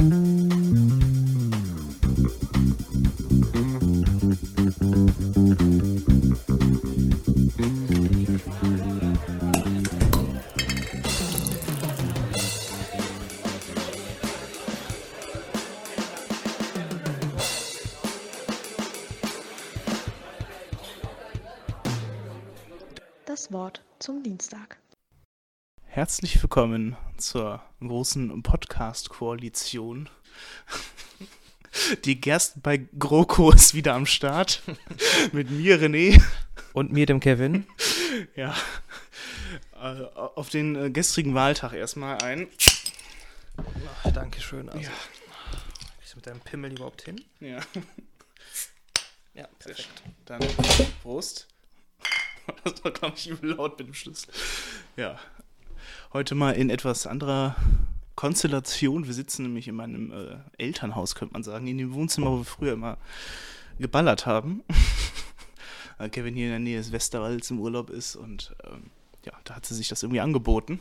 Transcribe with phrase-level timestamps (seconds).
[0.00, 0.08] Das
[23.52, 24.78] Wort zum Dienstag.
[26.00, 30.08] Herzlich willkommen zur großen Podcast-Koalition.
[32.06, 34.62] Die Gerst bei GroKo ist wieder am Start.
[35.32, 36.18] Mit mir, René.
[36.72, 37.66] Und mir, dem Kevin.
[38.34, 38.56] Ja.
[39.74, 42.48] Äh, Auf den äh, gestrigen Wahltag erstmal ein.
[44.02, 44.70] Ach, Dankeschön.
[44.70, 44.90] Also, Ja.
[46.02, 47.22] Ist mit deinem Pimmel überhaupt hin?
[47.40, 47.60] Ja,
[49.34, 49.92] Ja, sehr schön.
[50.24, 50.40] Dann
[51.02, 51.46] Prost.
[52.64, 54.32] Das war, glaube ich, übel laut mit dem Schlüssel.
[54.96, 55.20] Ja.
[56.12, 57.54] Heute mal in etwas anderer
[58.16, 59.06] Konstellation.
[59.06, 62.44] Wir sitzen nämlich in meinem äh, Elternhaus, könnte man sagen, in dem Wohnzimmer, wo wir
[62.44, 62.98] früher immer
[63.78, 64.62] geballert haben.
[65.98, 68.90] Weil Kevin hier in der Nähe des Westerwalds im Urlaub ist und ähm,
[69.24, 70.80] ja, da hat sie sich das irgendwie angeboten.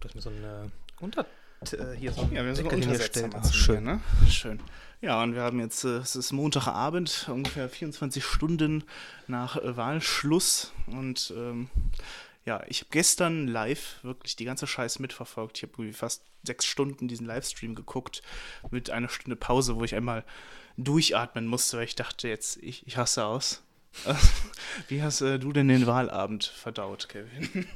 [0.00, 1.26] Du hast mir so eine Unter...
[1.72, 3.84] äh, Hier so Ja, wir Ah, zu schön.
[3.84, 4.00] ne?
[4.28, 4.60] Schön.
[5.02, 8.84] Ja, und wir haben jetzt, äh, es ist Montagabend, ungefähr 24 Stunden
[9.28, 10.72] nach äh, Wahlschluss.
[10.86, 11.68] Und ähm,
[12.44, 15.58] ja, ich habe gestern live wirklich die ganze Scheiße mitverfolgt.
[15.58, 18.22] Ich habe irgendwie fast sechs Stunden diesen Livestream geguckt,
[18.70, 20.24] mit einer Stunde Pause, wo ich einmal
[20.76, 23.62] durchatmen musste, weil ich dachte, jetzt, ich, ich hasse aus.
[24.88, 27.66] Wie hast äh, du denn den Wahlabend verdaut, Kevin?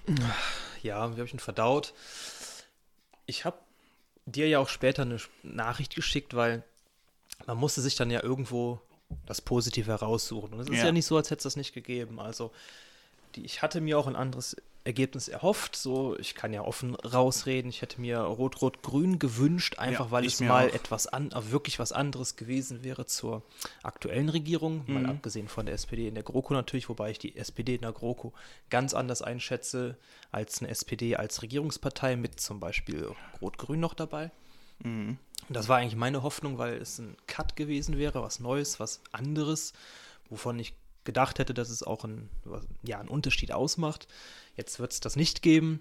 [0.81, 1.93] Ja, wie habe ich ihn verdaut?
[3.27, 3.59] Ich habe
[4.27, 6.63] dir ja auch später eine Nachricht geschickt, weil
[7.47, 8.81] man musste sich dann ja irgendwo
[9.27, 10.53] das Positive heraussuchen.
[10.53, 10.87] Und es ist Ja.
[10.87, 10.93] ja.
[10.93, 12.21] nicht so, als hätte es das nicht gegeben.
[12.21, 12.53] Also,
[13.37, 15.77] die, ich hatte mir auch ein anderes Ergebnis erhofft.
[15.77, 17.71] So, ich kann ja offen rausreden.
[17.71, 20.75] Ich hätte mir Rot-Rot-Grün gewünscht, einfach Ja, weil es mal auch.
[20.75, 23.43] etwas an, äh, wirklich was anderes gewesen wäre zur
[23.83, 24.85] aktuellen Regierung.
[24.87, 24.95] Mhm.
[24.95, 27.93] Mal abgesehen von der SPD in der GroKo natürlich, wobei ich die SPD in der
[27.93, 28.35] GroKo
[28.69, 29.97] ganz anders einschätze
[30.31, 33.09] als eine SPD als Regierungspartei mit zum Beispiel
[33.41, 34.31] Rot-Grün noch dabei.
[34.83, 35.19] Mhm.
[35.49, 39.73] Das war eigentlich meine Hoffnung, weil es ein Cut gewesen wäre, was Neues, was anderes,
[40.29, 42.31] wovon ich gedacht hätte, dass es auch ein,
[42.83, 44.09] ja, einen Unterschied ausmacht.
[44.57, 45.81] Jetzt wird es das nicht geben.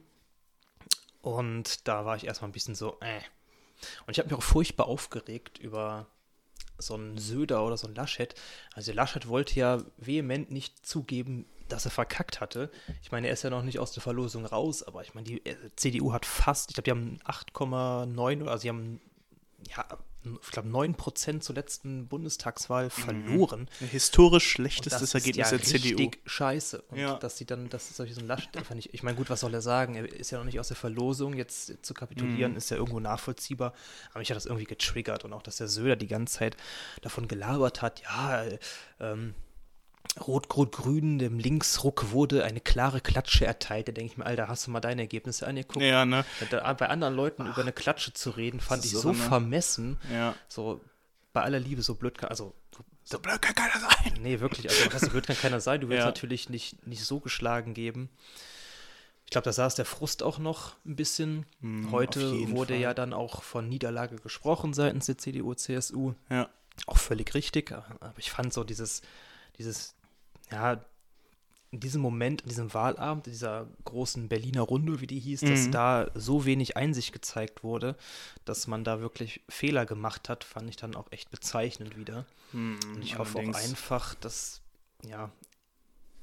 [1.21, 3.21] Und da war ich erstmal ein bisschen so, äh.
[4.05, 6.07] Und ich habe mich auch furchtbar aufgeregt über
[6.77, 8.35] so einen Söder oder so einen Laschet.
[8.73, 12.69] Also Laschet wollte ja vehement nicht zugeben, dass er verkackt hatte.
[13.01, 15.45] Ich meine, er ist ja noch nicht aus der Verlosung raus, aber ich meine, die
[15.45, 18.99] äh, CDU hat fast, ich glaube, die haben 8,9 oder also sie haben
[19.69, 19.85] ja,
[20.41, 23.67] ich glaube, 9% zur letzten Bundestagswahl verloren.
[23.79, 25.97] Historisch Und schlechtestes das Ergebnis ja der CDU.
[25.97, 26.81] richtig scheiße.
[26.83, 27.15] Und Ja.
[27.17, 29.53] dass sie dann, dass solche so ein Laschet einfach nicht, ich meine, gut, was soll
[29.53, 29.95] er sagen?
[29.95, 32.57] Er ist ja noch nicht aus der Verlosung, jetzt zu kapitulieren, Mhm.
[32.57, 33.73] ist ja irgendwo nachvollziehbar.
[34.11, 36.55] Aber mich hat das irgendwie getriggert und auch, dass der Söder die ganze Zeit
[37.01, 38.59] davon gelabert hat, ja, äh,
[39.01, 39.33] ähm,
[40.19, 43.87] Rot-Rot-Grün, dem Linksruck wurde eine klare Klatsche erteilt.
[43.87, 45.83] Da denke ich mir, Alter, hast du mal deine Ergebnisse angeguckt?
[45.83, 46.23] Ja, ne?
[46.49, 49.15] Da, bei anderen Leuten über eine Klatsche zu reden, fand ich so ne?
[49.15, 49.99] vermessen.
[50.11, 50.35] Ja.
[50.47, 50.81] So,
[51.33, 52.53] bei aller Liebe, so blöd kann, also
[53.03, 54.13] So blöd kann keiner sein.
[54.21, 54.69] Nee, wirklich.
[54.69, 55.81] Also, was blöd kann keiner sein.
[55.81, 56.05] Du willst Ja.
[56.05, 58.09] natürlich nicht, nicht so geschlagen geben.
[59.25, 61.45] Ich glaube, da saß der Frust auch noch ein bisschen.
[61.61, 62.81] Hm, auf Heute wurde Fall.
[62.81, 66.13] ja dann auch von Niederlage gesprochen seitens der CDU, CSU.
[66.29, 66.49] Ja.
[66.85, 67.71] Auch völlig richtig.
[67.71, 69.01] Aber ich fand so dieses,
[69.57, 69.95] dieses,
[70.53, 70.85] ja,
[71.71, 75.65] in diesem Moment, in diesem Wahlabend, in dieser großen Berliner Runde, wie die hieß, dass
[75.67, 75.71] Mhm.
[75.71, 77.95] da so wenig Einsicht gezeigt wurde,
[78.45, 82.25] dass man da wirklich Fehler gemacht hat, fand ich dann auch echt bezeichnend wieder.
[82.51, 84.61] Hm, Und ich hoffe auch einfach, dass,
[85.03, 85.31] ja,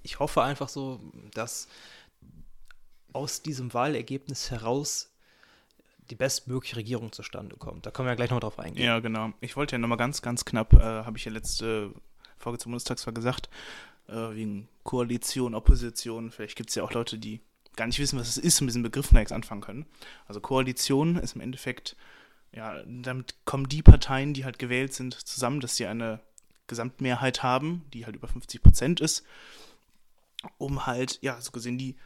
[0.04, 1.00] ich hoffe einfach so,
[1.34, 1.66] dass
[3.12, 5.08] aus diesem Wahlergebnis heraus
[6.10, 7.86] die bestmögliche Regierung zustande kommt.
[7.86, 8.84] Da können wir ja gleich noch drauf eingehen.
[8.86, 9.32] Ja, genau.
[9.40, 11.92] Ich wollte ja nochmal ganz, ganz knapp, äh, habe ich ja letzte
[12.36, 13.48] Folge zum Bundestagswahl gesagt,
[14.10, 16.30] äh, wegen Koalition, Opposition.
[16.30, 17.40] Vielleicht gibt es ja auch Leute, die
[17.76, 19.86] gar nicht wissen, was es ist und mit diesem Begriff nichts anfangen können.
[20.26, 21.96] Also Koalition ist im Endeffekt,
[22.52, 26.20] ja, damit kommen die Parteien, die halt gewählt sind, zusammen, dass sie eine
[26.66, 29.24] Gesamtmehrheit haben, die halt über 50 Prozent ist,
[30.58, 31.96] um halt, ja, so gesehen, die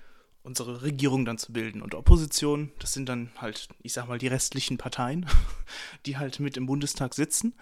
[0.42, 1.80] unsere Regierung dann zu bilden.
[1.80, 5.26] Und Opposition, das sind dann halt, ich sag mal, die restlichen Parteien,
[6.06, 7.54] die halt mit im Bundestag sitzen.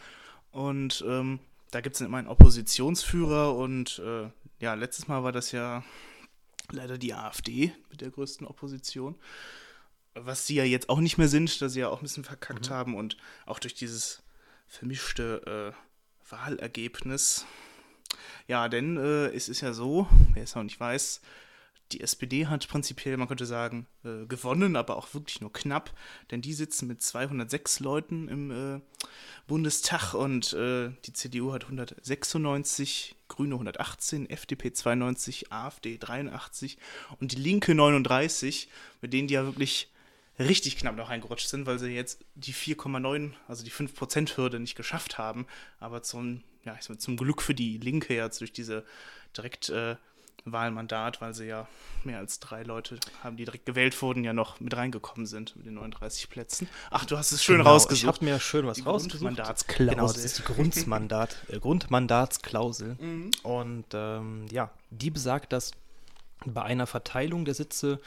[0.51, 1.39] Und ähm,
[1.73, 4.29] da gibt es immer einen Oppositionsführer und äh,
[4.61, 5.83] ja, letztes Mal war das ja
[6.71, 9.19] leider die AfD mit der größten Opposition.
[10.15, 12.69] Was sie ja jetzt auch nicht mehr sind, da sie ja auch ein bisschen verkackt
[12.69, 13.17] haben und
[13.47, 14.23] auch durch dieses
[14.69, 17.47] vermischte äh, Wahlergebnis.
[18.47, 21.23] Ja, denn äh, es ist ja so, wer es noch nicht weiß,
[21.93, 25.93] Die SPD hat prinzipiell, man könnte sagen, äh, gewonnen, aber auch wirklich nur knapp,
[26.31, 28.81] denn die sitzen mit 206 Leuten im äh,
[29.47, 36.79] Bundestag und äh, die CDU hat 196, Grüne 118, FDP 92, AfD 83
[37.21, 38.69] und die Linke 39,
[39.03, 39.93] mit denen die ja wirklich
[40.39, 45.19] richtig knapp noch reingerutscht sind, weil sie jetzt die 4,9, also die 5%-Hürde nicht geschafft
[45.19, 45.47] haben,
[45.79, 48.85] aber zum, ja, zum Glück für die Linke jetzt durch diese
[49.37, 49.97] direkt äh,
[50.45, 51.69] Wahlmandat, weil sie ja
[52.05, 55.67] mehr als drei Leute haben, die direkt gewählt wurden, ja noch mit reingekommen sind mit
[55.67, 56.69] den 39 Plätzen.
[56.91, 58.03] Ach, du hast es schön genau, rausgesucht.
[58.03, 59.21] Ich habe mir schön was die rausgesucht.
[59.21, 59.95] Grundmandatsklausel.
[59.95, 62.97] Genau, das ist die Grundmandat, äh, Grundmandatsklausel.
[62.99, 63.31] Mhm.
[63.43, 65.73] Und ähm, ja, die besagt, dass
[66.45, 68.01] bei einer Verteilung der Sitze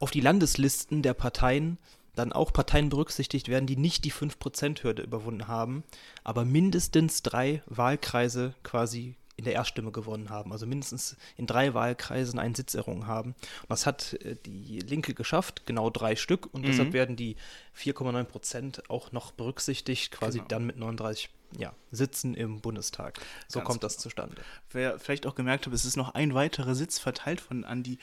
[0.00, 1.78] auf die Landeslisten der Parteien
[2.14, 5.82] dann auch Parteien berücksichtigt werden, die nicht die 5%-Hürde überwunden haben,
[6.22, 12.38] aber mindestens drei Wahlkreise quasi in der Erststimme gewonnen haben, also mindestens in drei Wahlkreisen
[12.38, 13.30] einen Sitz errungen haben.
[13.62, 16.66] Und das hat äh, die Linke geschafft, genau drei Stück, und mhm.
[16.66, 17.36] deshalb werden die
[17.76, 20.48] 4,9 Prozent auch noch berücksichtigt, quasi genau.
[20.48, 23.20] dann mit 39 ja, Sitzen im Bundestag.
[23.48, 24.42] So Ganz kommt das zustande.
[24.70, 27.98] Wer vielleicht auch gemerkt hat, es ist noch ein weiterer Sitz verteilt von an die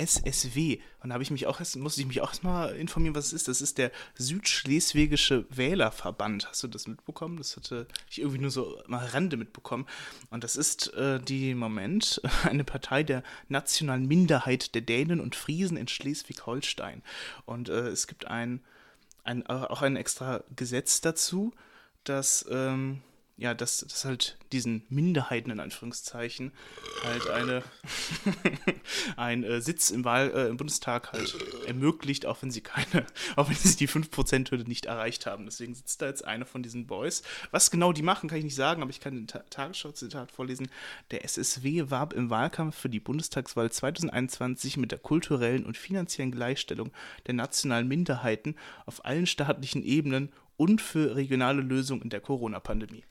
[0.00, 0.78] SSW.
[1.02, 3.32] Und da habe ich mich auch erst, musste ich mich auch erstmal informieren, was es
[3.32, 3.48] ist.
[3.48, 6.48] Das ist der Südschleswigische Wählerverband.
[6.48, 7.36] Hast du das mitbekommen?
[7.36, 9.86] Das hatte ich irgendwie nur so mal Rande mitbekommen.
[10.30, 15.76] Und das ist äh, die Moment eine Partei der nationalen Minderheit der Dänen und Friesen
[15.76, 17.02] in Schleswig-Holstein.
[17.44, 18.60] Und äh, es gibt ein,
[19.24, 21.52] ein, auch ein extra Gesetz dazu,
[22.04, 23.02] dass ähm,
[23.40, 26.52] ja, dass das halt diesen Minderheiten in Anführungszeichen
[27.02, 27.62] halt eine
[29.16, 31.34] ein äh, Sitz im Wahl äh, im Bundestag halt
[31.66, 33.06] ermöglicht, auch wenn sie keine,
[33.36, 35.46] auch wenn sie die 5%-Hürde nicht erreicht haben.
[35.46, 37.22] Deswegen sitzt da jetzt einer von diesen Boys.
[37.50, 40.68] Was genau die machen, kann ich nicht sagen, aber ich kann den Ta Tagesschau-Zitat vorlesen.
[41.10, 46.92] Der SSW warb im Wahlkampf für die Bundestagswahl 2021 mit der kulturellen und finanziellen Gleichstellung
[47.26, 48.54] der nationalen Minderheiten
[48.84, 53.02] auf allen staatlichen Ebenen und für regionale Lösungen in der Corona-Pandemie.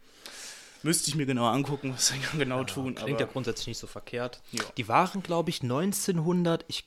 [0.84, 2.94] Müsste ich mir genau angucken, was sie genau ja, tun.
[2.94, 4.40] Klingt ja grundsätzlich nicht so verkehrt.
[4.52, 4.64] Ja.
[4.78, 6.86] Die waren, glaube ich, 1900, ich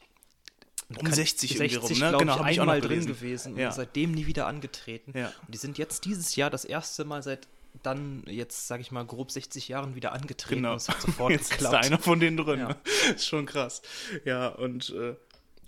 [0.96, 2.16] um 60, 60 rum, ne?
[2.16, 3.68] genau, ich einmal drin gewesen ja.
[3.68, 5.18] und seitdem nie wieder angetreten.
[5.18, 5.32] Ja.
[5.44, 7.48] Und die sind jetzt dieses Jahr das erste Mal seit
[7.82, 10.56] dann jetzt, sage ich mal, grob 60 Jahren wieder angetreten.
[10.62, 10.72] Genau.
[10.72, 11.74] Und es hat sofort jetzt geklappt.
[11.74, 12.60] ist da einer von denen drin.
[12.60, 12.68] Ja.
[12.68, 12.76] Ne?
[13.16, 13.82] ist schon krass.
[14.24, 15.16] Ja, und äh,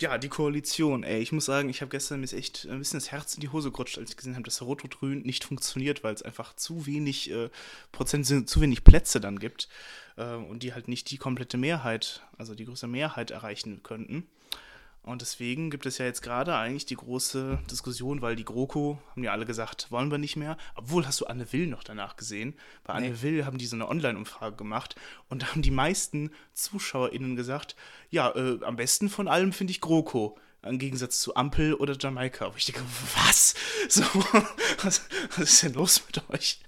[0.01, 3.13] ja, die Koalition, ey, ich muss sagen, ich habe gestern mir echt ein bisschen das
[3.13, 6.23] Herz in die Hose gerutscht, als ich gesehen habe, dass Rot-Rot-Grün nicht funktioniert, weil es
[6.23, 7.49] einfach zu wenig äh,
[7.93, 9.69] Prozent zu wenig Plätze dann gibt
[10.17, 14.27] äh, und die halt nicht die komplette Mehrheit, also die größere Mehrheit erreichen könnten.
[15.05, 19.23] Und deswegen gibt es ja jetzt gerade eigentlich die große Diskussion, weil die GroKo, haben
[19.23, 20.57] ja alle gesagt, wollen wir nicht mehr.
[20.77, 22.55] Obwohl, hast du Anne Will noch danach gesehen?
[22.85, 23.23] Bei Anne nee.
[23.23, 24.97] Will haben die so eine Online-Umfrage gemacht
[25.29, 27.77] und da haben die meisten ZuschauerInnen gesagt,
[28.09, 30.39] ja, äh, am besten von allem finde ich GroKo.
[30.63, 32.51] Im Gegensatz zu Ampel oder Jamaika.
[32.51, 32.81] Wo ich denke,
[33.27, 33.55] was?
[33.91, 34.03] So,
[34.83, 35.03] was,
[35.37, 36.61] was ist denn los mit euch?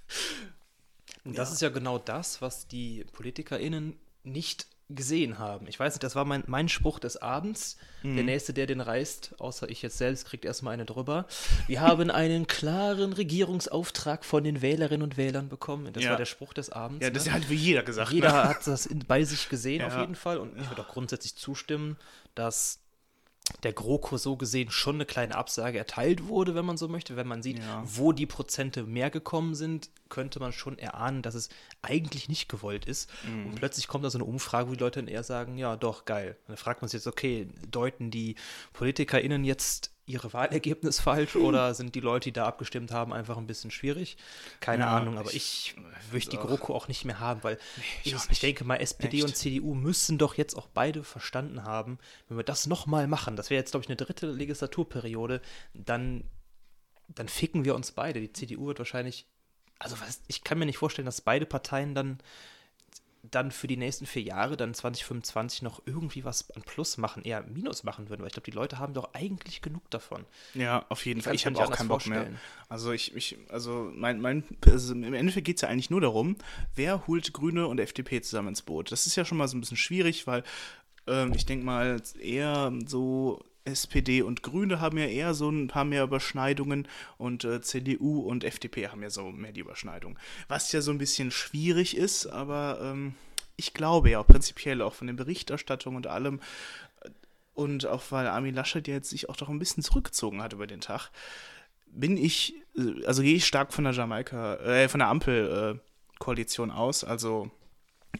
[1.24, 1.54] Und das ja.
[1.54, 5.66] ist ja genau das, was die PolitikerInnen nicht gesehen haben.
[5.66, 7.76] Ich weiß nicht, das war mein, mein Spruch des Abends.
[8.02, 8.16] Mhm.
[8.16, 11.26] Der Nächste, der den reißt, außer ich jetzt selbst, kriegt erstmal eine drüber.
[11.66, 15.92] Wir haben einen klaren Regierungsauftrag von den Wählerinnen und Wählern bekommen.
[15.92, 16.10] Das ja.
[16.10, 17.04] war der Spruch des Abends.
[17.04, 17.32] Ja, das ne?
[17.32, 18.12] hat wie jeder gesagt.
[18.12, 18.48] Jeder ne?
[18.48, 19.88] hat das in, bei sich gesehen, ja.
[19.88, 20.38] auf jeden Fall.
[20.38, 21.96] Und ich würde auch grundsätzlich zustimmen,
[22.36, 22.78] dass
[23.62, 27.16] der GroKo so gesehen schon eine kleine Absage erteilt wurde, wenn man so möchte.
[27.16, 27.82] Wenn man sieht, ja.
[27.84, 31.48] wo die Prozente mehr gekommen sind, könnte man schon erahnen, dass es
[31.82, 33.10] eigentlich nicht gewollt ist.
[33.24, 33.46] Mhm.
[33.46, 36.04] Und plötzlich kommt da so eine Umfrage, wo die Leute dann eher sagen, ja, doch,
[36.04, 36.36] geil.
[36.42, 38.36] Und dann fragt man sich jetzt, okay, deuten die
[38.72, 43.48] PolitikerInnen jetzt ihre Wahlergebnis falsch oder sind die Leute, die da abgestimmt haben, einfach ein
[43.48, 44.16] bisschen schwierig?
[44.60, 47.82] Keine ja, Ahnung, aber ich, ich möchte die GroKo auch nicht mehr haben, weil nee,
[48.04, 49.26] ich, ich, denke mal, SPD Echt?
[49.26, 51.98] und CDU müssen doch jetzt auch beide verstanden haben,
[52.28, 55.42] wenn wir das nochmal machen, das wäre jetzt, glaube ich, eine dritte Legislaturperiode,
[55.74, 56.22] dann,
[57.08, 58.20] dann ficken wir uns beide.
[58.20, 59.26] Die CDU wird wahrscheinlich,
[59.80, 62.18] also was, ich kann mir nicht vorstellen, dass beide Parteien dann
[63.30, 67.42] dann für die nächsten vier Jahre, dann 2025 noch irgendwie was an Plus machen, eher
[67.42, 70.24] Minus machen würden, weil ich glaube, die Leute haben doch eigentlich genug davon.
[70.54, 71.34] Ja, auf jeden Fall.
[71.34, 72.32] Ich habe auch keinen Bock vorstellen.
[72.32, 72.40] mehr.
[72.68, 76.36] Also ich, ich also mein, mein, also im Endeffekt geht es ja eigentlich nur darum,
[76.74, 78.92] wer holt Grüne und FDP zusammen ins Boot.
[78.92, 80.42] Das ist ja schon mal so ein bisschen schwierig, weil
[81.06, 85.84] ähm, ich denke mal eher so SPD und Grüne haben ja eher so ein paar
[85.84, 90.18] mehr Überschneidungen und äh, CDU und FDP haben ja so mehr die Überschneidung.
[90.48, 93.14] Was ja so ein bisschen schwierig ist, aber ähm,
[93.56, 96.40] ich glaube ja prinzipiell auch von den Berichterstattungen und allem
[97.02, 97.10] äh,
[97.54, 100.80] und auch weil Armin Laschet jetzt sich auch doch ein bisschen zurückgezogen hat über den
[100.80, 101.10] Tag,
[101.86, 107.04] bin ich, äh, also gehe ich stark von der Jamaika, äh, von der Ampel-Koalition aus,
[107.04, 107.50] also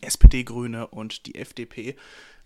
[0.00, 1.96] SPD, Grüne und die FDP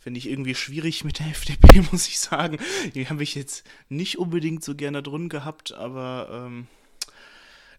[0.00, 2.58] finde ich irgendwie schwierig mit der FDP, muss ich sagen.
[2.94, 6.66] Die habe ich jetzt nicht unbedingt so gerne drin gehabt, aber ähm,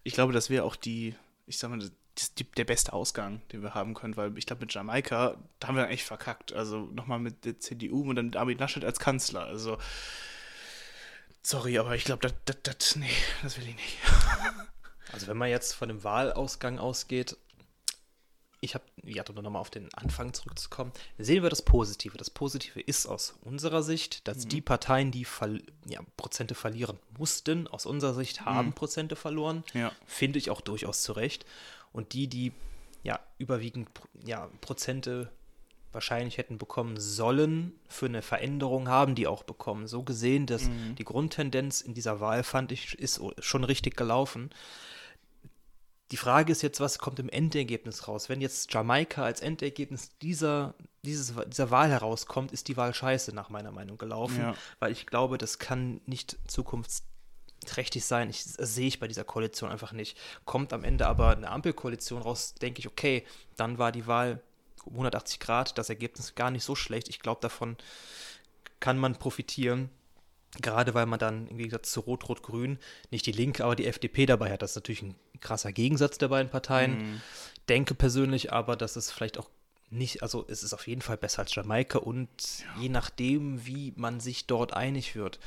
[0.04, 1.14] ich glaube, das wäre auch die,
[1.46, 4.72] ich sag mal, die, der beste Ausgang, den wir haben können, weil ich glaube, mit
[4.72, 6.52] Jamaika, da haben wir echt verkackt.
[6.52, 9.44] Also nochmal mit der CDU und dann mit Armin Laschet als Kanzler.
[9.44, 9.78] Also,
[11.42, 13.10] sorry, aber ich glaube, das, das, das, nee,
[13.42, 13.98] das will ich nicht.
[15.10, 17.36] Also, wenn man jetzt von dem Wahlausgang ausgeht,
[18.62, 22.16] ich habe, ja, um nochmal auf den Anfang zurückzukommen, sehen wir das Positive.
[22.16, 24.48] Das Positive ist aus unserer Sicht, dass mhm.
[24.50, 28.74] die Parteien, die verl ja, Prozente verlieren mussten, aus unserer Sicht haben mhm.
[28.74, 29.64] Prozente verloren.
[29.74, 29.90] Ja.
[30.06, 31.44] Finde ich auch durchaus zu Recht.
[31.92, 32.52] Und die, die
[33.02, 33.88] ja überwiegend
[34.24, 35.32] ja, Prozente
[35.90, 39.88] wahrscheinlich hätten bekommen sollen, für eine Veränderung haben die auch bekommen.
[39.88, 40.94] So gesehen, dass mhm.
[40.94, 44.50] die Grundtendenz in dieser Wahl, fand ich, ist schon richtig gelaufen.
[46.12, 48.28] Die Frage ist jetzt, was kommt im Endergebnis raus?
[48.28, 53.48] Wenn jetzt Jamaika als Endergebnis dieser, dieses, dieser Wahl herauskommt, ist die Wahl scheiße, nach
[53.48, 54.38] meiner Meinung, gelaufen.
[54.38, 54.54] Ja.
[54.78, 58.28] Weil ich glaube, das kann nicht zukunftsträchtig sein.
[58.28, 60.18] Ich, das sehe ich bei dieser Koalition einfach nicht.
[60.44, 63.24] Kommt am Ende aber eine Ampelkoalition raus, denke ich, okay,
[63.56, 64.42] dann war die Wahl
[64.84, 67.08] 180 Grad, das Ergebnis gar nicht so schlecht.
[67.08, 67.78] Ich glaube, davon
[68.80, 69.88] kann man profitieren.
[70.60, 72.78] Gerade weil man dann im Gegensatz zu Rot-Rot-Grün
[73.10, 74.60] nicht die Linke, aber die FDP dabei hat.
[74.60, 76.98] Das ist natürlich ein krasser Gegensatz der beiden Parteien.
[76.98, 77.20] Mhm.
[77.68, 79.48] Denke persönlich aber, dass es vielleicht auch
[79.88, 82.28] nicht, also es ist auf jeden Fall besser als Jamaika und
[82.60, 82.82] ja.
[82.82, 85.38] je nachdem, wie man sich dort einig wird,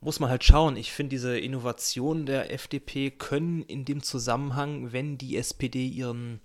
[0.00, 0.76] muss man halt schauen.
[0.76, 6.40] Ich finde, diese Innovationen der FDP können in dem Zusammenhang, wenn die SPD ihren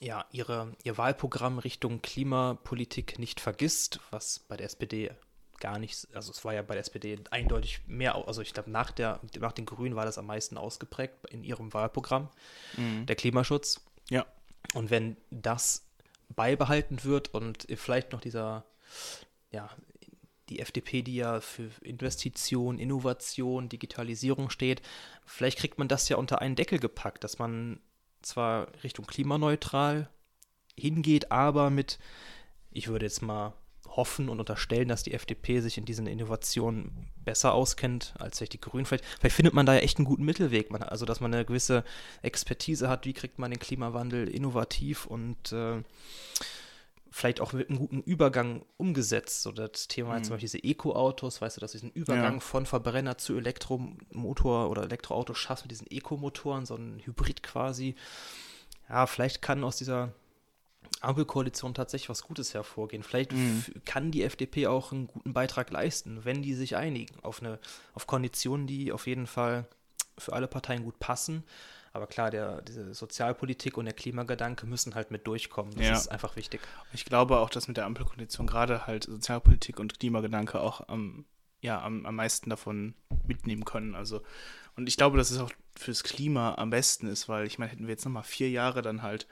[0.00, 5.10] ja, ihre, ihr Wahlprogramm Richtung Klimapolitik nicht vergisst, was bei der SPD
[5.58, 8.92] gar nicht, also es war ja bei der SPD eindeutig mehr, also ich glaube, nach,
[9.38, 12.28] nach den Grünen war das am meisten ausgeprägt in ihrem Wahlprogramm,
[12.76, 13.06] mhm.
[13.06, 13.80] der Klimaschutz.
[14.10, 14.26] Ja.
[14.74, 15.86] Und wenn das
[16.28, 18.64] beibehalten wird und vielleicht noch dieser,
[19.50, 19.70] ja,
[20.48, 24.82] die FDP, die ja für Investition, Innovation, Digitalisierung steht,
[25.24, 27.80] vielleicht kriegt man das ja unter einen Deckel gepackt, dass man
[28.22, 30.08] zwar Richtung klimaneutral
[30.76, 31.98] hingeht, aber mit,
[32.70, 33.54] ich würde jetzt mal
[33.96, 38.60] hoffen und unterstellen, dass die FDP sich in diesen Innovationen besser auskennt als vielleicht die
[38.60, 38.86] Grünen.
[38.86, 40.70] Vielleicht, vielleicht findet man da ja echt einen guten Mittelweg.
[40.70, 41.84] Man, also, dass man eine gewisse
[42.22, 45.82] Expertise hat, wie kriegt man den Klimawandel innovativ und äh,
[47.10, 49.42] vielleicht auch mit einem guten Übergang umgesetzt.
[49.42, 50.16] So das Thema mhm.
[50.16, 52.40] jetzt zum Beispiel diese Eco-Autos, weißt du, dass du diesen Übergang ja.
[52.40, 57.94] von Verbrenner zu Elektromotor oder Elektroauto schaffst mit diesen Eco-Motoren, so ein Hybrid quasi.
[58.88, 60.12] Ja, vielleicht kann aus dieser
[61.06, 63.02] Ampelkoalition tatsächlich was Gutes hervorgehen.
[63.02, 63.64] Vielleicht mhm.
[63.84, 67.58] kann die FDP auch einen guten Beitrag leisten, wenn die sich einigen auf eine
[67.94, 69.66] auf Konditionen, die auf jeden Fall
[70.18, 71.44] für alle Parteien gut passen.
[71.92, 75.74] Aber klar, der, diese Sozialpolitik und der Klimagedanke müssen halt mit durchkommen.
[75.76, 75.94] Das ja.
[75.94, 76.60] ist einfach wichtig.
[76.92, 81.24] Ich glaube auch, dass mit der Ampelkoalition gerade halt Sozialpolitik und Klimagedanke auch am,
[81.62, 82.94] ja, am, am meisten davon
[83.26, 83.94] mitnehmen können.
[83.94, 84.20] Also,
[84.76, 87.86] und ich glaube, dass es auch fürs Klima am besten ist, weil ich meine, hätten
[87.86, 89.26] wir jetzt nochmal vier Jahre dann halt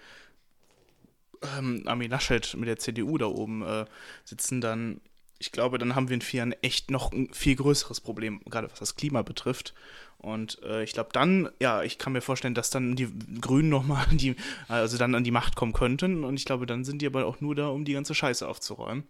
[1.58, 3.86] ähm, Armin Laschet mit der CDU da oben äh,
[4.24, 5.00] sitzen, dann,
[5.38, 8.70] ich glaube, dann haben wir in vier Jahren echt noch ein viel größeres Problem, gerade
[8.70, 9.74] was das Klima betrifft.
[10.18, 13.08] Und äh, ich glaube dann, ja, ich kann mir vorstellen, dass dann die
[13.40, 14.36] Grünen nochmal die,
[14.68, 16.24] also dann an die Macht kommen könnten.
[16.24, 19.04] Und ich glaube, dann sind die aber auch nur da, um die ganze Scheiße aufzuräumen.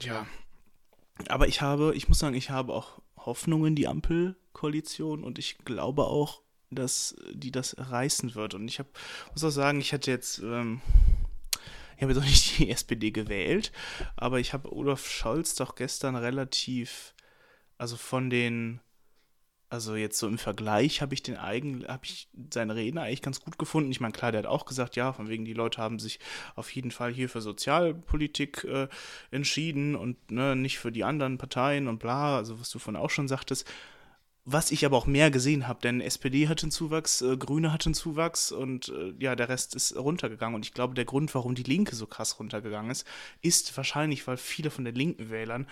[0.00, 0.26] Ja.
[1.28, 5.58] Aber ich habe, ich muss sagen, ich habe auch Hoffnung in die Ampelkoalition und ich
[5.64, 6.42] glaube auch,
[6.74, 8.54] dass die das reißen wird.
[8.54, 8.86] Und ich hab,
[9.32, 10.80] muss auch sagen, ich hatte jetzt, ähm,
[11.96, 13.72] ich habe jetzt auch nicht die SPD gewählt,
[14.16, 17.14] aber ich habe Olaf Scholz doch gestern relativ,
[17.78, 18.80] also von den,
[19.70, 23.40] also jetzt so im Vergleich habe ich den eigen, habe ich seine Reden eigentlich ganz
[23.40, 23.90] gut gefunden.
[23.90, 26.20] Ich meine, klar, der hat auch gesagt, ja, von wegen die Leute haben sich
[26.54, 28.88] auf jeden Fall hier für Sozialpolitik äh,
[29.32, 33.10] entschieden und ne, nicht für die anderen Parteien und bla, also was du von auch
[33.10, 33.68] schon sagtest
[34.46, 37.86] was ich aber auch mehr gesehen habe, denn SPD hat einen Zuwachs, äh, Grüne hat
[37.86, 40.54] einen Zuwachs und äh, ja, der Rest ist runtergegangen.
[40.54, 43.06] Und ich glaube, der Grund, warum die Linke so krass runtergegangen ist,
[43.40, 45.66] ist wahrscheinlich, weil viele von den linken Wählern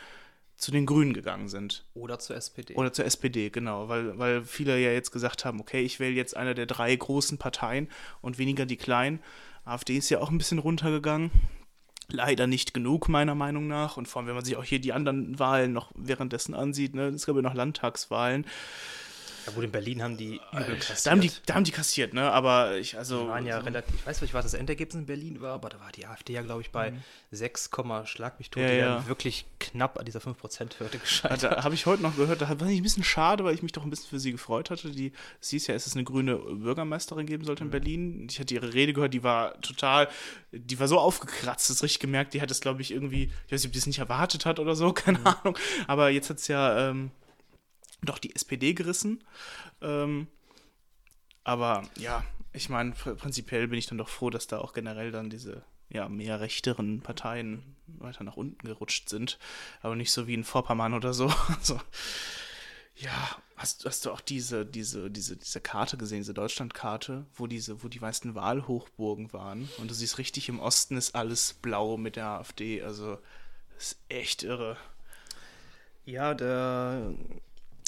[0.56, 1.84] zu den Grünen gegangen sind.
[1.92, 2.74] Oder zur SPD.
[2.74, 6.36] Oder zur SPD, genau, weil, weil viele ja jetzt gesagt haben, okay, ich wähle jetzt
[6.36, 7.88] eine der drei großen Parteien
[8.22, 9.20] und weniger die kleinen.
[9.64, 11.30] AfD ist ja auch ein bisschen runtergegangen
[12.12, 13.96] leider nicht genug, meiner Meinung nach.
[13.96, 17.08] Und vor allem, wenn man sich auch hier die anderen Wahlen noch währenddessen ansieht, ne,
[17.08, 18.46] es gab ja noch Landtagswahlen.
[19.46, 21.06] Ja gut, in Berlin haben die übel kassiert.
[21.06, 22.30] Da haben die, da haben die kassiert, ne?
[22.30, 23.22] Aber ich, also.
[23.22, 25.80] Die waren ja relativ, ich weiß nicht, was das Endergebnis in Berlin war, aber da
[25.80, 26.92] war die AfD ja, glaube ich, bei
[27.30, 27.70] 6,
[28.04, 28.62] Schlag mich tot.
[28.62, 28.86] Ja, die ja.
[28.86, 31.42] werden wirklich knapp an dieser 5%-Hürde gescheitert.
[31.44, 33.72] Da habe ich heute noch gehört, da war ich ein bisschen schade, weil ich mich
[33.72, 34.90] doch ein bisschen für sie gefreut hatte.
[34.90, 38.26] Die, es hieß ja, es ist eine grüne Bürgermeisterin geben sollte in Berlin.
[38.30, 40.08] Ich hatte ihre Rede gehört, die war total,
[40.52, 43.62] die war so aufgekratzt, das richtig gemerkt, die hat es, glaube ich, irgendwie, ich weiß
[43.62, 45.58] nicht, ob die es nicht erwartet hat oder so, keine Ahnung.
[45.86, 47.10] Aber jetzt hat es ja ähm,
[48.02, 49.24] doch die SPD gerissen.
[49.80, 50.26] Ähm,
[51.44, 55.10] aber ja, ich meine, pr- prinzipiell bin ich dann doch froh, dass da auch generell
[55.10, 59.38] dann diese ja, mehr rechteren Parteien weiter nach unten gerutscht sind.
[59.82, 61.32] Aber nicht so wie in Vorpommern oder so.
[61.48, 61.80] Also,
[62.96, 67.82] ja, hast, hast du auch diese, diese, diese, diese Karte gesehen, diese Deutschlandkarte, wo diese,
[67.82, 69.68] wo die meisten Wahlhochburgen waren.
[69.78, 72.82] Und du siehst richtig, im Osten ist alles blau mit der AfD.
[72.82, 73.18] Also,
[73.74, 74.76] das ist echt irre.
[76.04, 77.14] Ja, der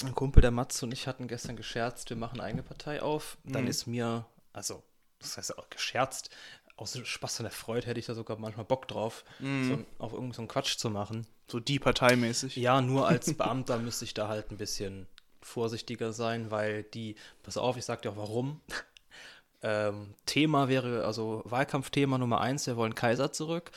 [0.03, 3.37] ein Kumpel, der Mats und ich hatten gestern gescherzt, wir machen eine eigene Partei auf.
[3.45, 3.69] Dann Mhm.
[3.69, 4.83] ist mir, also,
[5.21, 6.31] das heißt auch gescherzt,
[6.77, 9.63] aus Spaß an der Freude hätte ich da sogar manchmal Bock drauf, Mhm.
[9.69, 11.27] so, auf irgendeinen so einen Quatsch zu machen.
[11.49, 12.57] So die Parteimäßig.
[12.57, 15.07] Ja, nur als Beamter müsste ich da halt ein bisschen
[15.41, 18.61] vorsichtiger sein, weil die, pass auf, ich sag dir auch warum.
[19.67, 23.71] Ähm, Thema wäre, also Wahlkampfthema Nummer eins, wir wollen Kaiser zurück.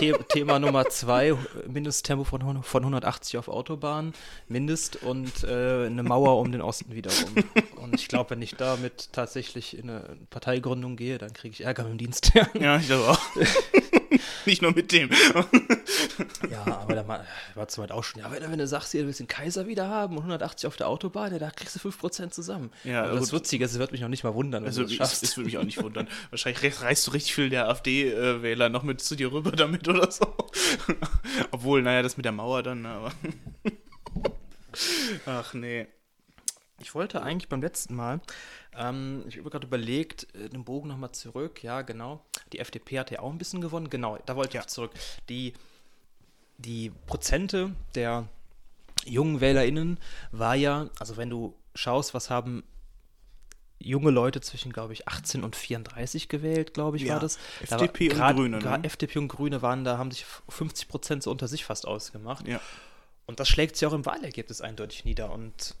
[0.00, 1.36] The Thema Nummer zwei,
[1.68, 4.14] Mindesttempo von, von 180 auf Autobahn,
[4.48, 7.36] Mindest und äh, eine Mauer um den Osten wiederum.
[7.76, 11.84] Und ich glaube, wenn ich damit tatsächlich in eine Parteigründung gehe, dann kriege ich Ärger
[11.84, 12.32] mit dem Dienst.
[12.58, 13.20] Ja, ich glaube auch.
[14.46, 15.10] nicht nur mit dem.
[16.50, 17.24] Ja, aber da ma-
[17.54, 18.20] war zu weit auch schon.
[18.22, 20.88] Ja, wenn, wenn du sagst, ihr willst den Kaiser wieder haben und 180 auf der
[20.88, 22.70] Autobahn, ja, da kriegst du 5% zusammen.
[22.84, 23.40] Ja, aber das gut.
[23.40, 25.22] Witzige ist, es wird mich noch nicht mal wundern, wenn Also, du das schaffst.
[25.22, 26.08] es würde mich auch nicht wundern.
[26.30, 30.10] Wahrscheinlich re- reißt du richtig viel der AfD-Wähler noch mit zu dir rüber damit oder
[30.10, 30.34] so.
[31.50, 33.12] Obwohl, naja, das mit der Mauer dann, aber.
[35.26, 35.86] Ach nee.
[36.80, 38.20] Ich wollte eigentlich beim letzten Mal,
[38.76, 42.24] ähm, ich habe gerade überlegt, äh, den Bogen nochmal zurück, ja, genau.
[42.52, 44.60] Die FDP hat ja auch ein bisschen gewonnen, genau, da wollte ich Ja.
[44.60, 44.92] jetzt zurück.
[45.28, 45.54] Die,
[46.58, 48.28] die Prozente der
[49.04, 49.98] jungen WählerInnen
[50.32, 52.62] war ja, also wenn du schaust, was haben
[53.80, 57.38] junge Leute zwischen, glaube ich, 18 und 34 gewählt, glaube ich, Ja, war das.
[57.60, 58.80] FDP da und war, grad- Grüne, ne?
[58.84, 62.46] FDP und Grüne waren da, haben sich 50 Prozent so unter sich fast ausgemacht.
[62.48, 62.60] Ja.
[63.26, 65.30] Und das schlägt sich auch im Wahlergebnis eindeutig nieder.
[65.30, 65.76] Und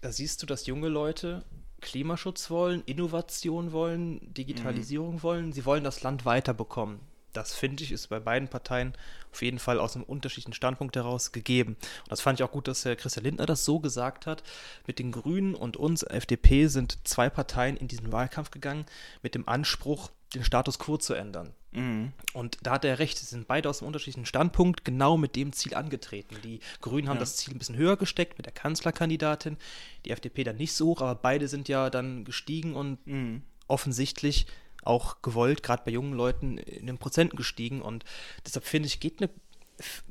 [0.00, 1.44] da siehst du, dass junge Leute
[1.80, 5.22] Klimaschutz wollen, Innovation wollen, Digitalisierung Mhm.
[5.22, 5.52] wollen.
[5.52, 7.00] Sie wollen das Land weiterbekommen.
[7.34, 8.94] Das finde ich ist bei beiden Parteien
[9.30, 11.76] auf jeden Fall aus einem unterschiedlichen Standpunkt heraus gegeben.
[12.02, 14.42] Und das fand ich auch gut, dass Herr Christian Lindner das so gesagt hat.
[14.86, 18.86] Mit den Grünen und uns, FDP, sind zwei Parteien in diesen Wahlkampf gegangen
[19.22, 21.54] mit dem Anspruch, den Status quo zu ändern.
[21.72, 22.12] Mhm.
[22.32, 25.52] Und da hat er recht, sie sind beide aus einem unterschiedlichen Standpunkt genau mit dem
[25.52, 26.36] Ziel angetreten.
[26.42, 27.20] Die Grünen haben Ja.
[27.20, 29.56] das Ziel ein bisschen höher gesteckt mit der Kanzlerkandidatin,
[30.04, 33.42] die FDP dann nicht so hoch, aber beide sind ja dann gestiegen und Mhm.
[33.66, 34.46] offensichtlich
[34.82, 37.82] auch gewollt, gerade bei jungen Leuten, in den Prozenten gestiegen.
[37.82, 38.04] Und
[38.46, 39.28] deshalb finde ich, geht eine,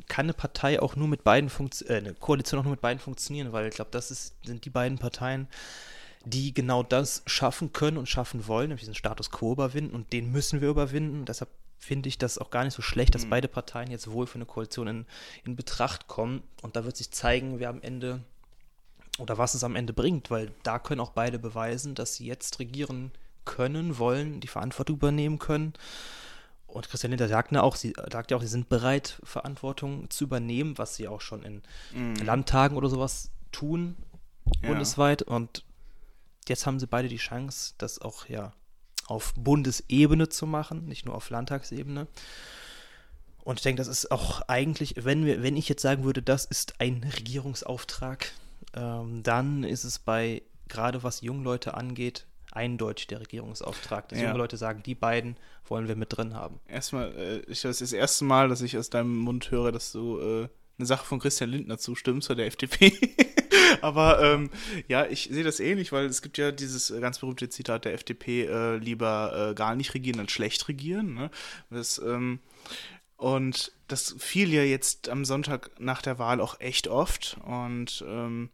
[0.08, 3.00] kann eine Partei auch nur mit beiden Funktion, äh, eine Koalition auch nur mit beiden
[3.00, 5.48] funktionieren, weil ich glaube, das ist, sind die beiden Parteien,
[6.30, 10.32] die genau das schaffen können und schaffen wollen, nämlich diesen Status quo überwinden und den
[10.32, 11.26] müssen wir überwinden.
[11.26, 14.36] Deshalb finde ich das auch gar nicht so schlecht, dass beide Parteien jetzt wohl für
[14.36, 15.06] eine Koalition in,
[15.46, 16.42] in Betracht kommen.
[16.62, 18.22] Und da wird sich zeigen, wer am Ende
[19.20, 22.60] oder was es am Ende bringt, weil da können auch beide beweisen, dass sie jetzt
[22.60, 23.12] regieren
[23.46, 25.74] können, wollen, die Verantwortung übernehmen können.
[26.68, 30.26] Und Christian Lindner sagt ja auch, sie sagt ja auch, sie sind bereit, Verantwortung zu
[30.26, 31.62] übernehmen, was sie auch schon in
[32.26, 33.96] Landtagen oder sowas tun,
[34.62, 34.70] Ja.
[34.70, 35.22] bundesweit.
[35.22, 35.64] Und
[36.50, 38.54] jetzt haben sie beide die Chance, das auch ja
[39.08, 42.08] auf Bundesebene zu machen, nicht nur auf Landtagsebene.
[43.44, 46.44] Und ich denke, das ist auch eigentlich, wenn wir, wenn ich jetzt sagen würde, das
[46.44, 48.32] ist ein Regierungsauftrag,
[48.74, 54.10] ähm, dann ist es bei, gerade was junge Leute angeht, eindeutig der Regierungsauftrag.
[54.10, 54.26] Dass Ja.
[54.28, 56.60] junge Leute sagen, die beiden wollen wir mit drin haben.
[56.68, 59.94] Erstmal, äh, ich, das ist das erste Mal, dass ich aus deinem Mund höre, dass
[59.94, 62.92] du äh, eine Sache von Christian Lindner zustimmst, oder der FDP.
[63.82, 64.50] Aber ähm,
[64.88, 67.94] ja, ich sehe das ähnlich, weil es gibt ja dieses äh, ganz berühmte Zitat der
[67.94, 71.14] FDP, äh, lieber äh, gar nicht regieren als schlecht regieren.
[71.14, 71.32] Ne?
[71.70, 72.40] Das, ähm,
[73.18, 77.38] und das fiel ja jetzt am Sonntag nach der Wahl auch echt oft.
[77.46, 78.50] Und ähm,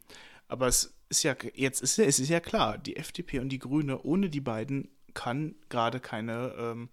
[0.48, 4.02] aber es ist ja jetzt ist es ist ja klar, die FDP und die Grüne,
[4.04, 6.90] ohne die beiden kann gerade keine ähm,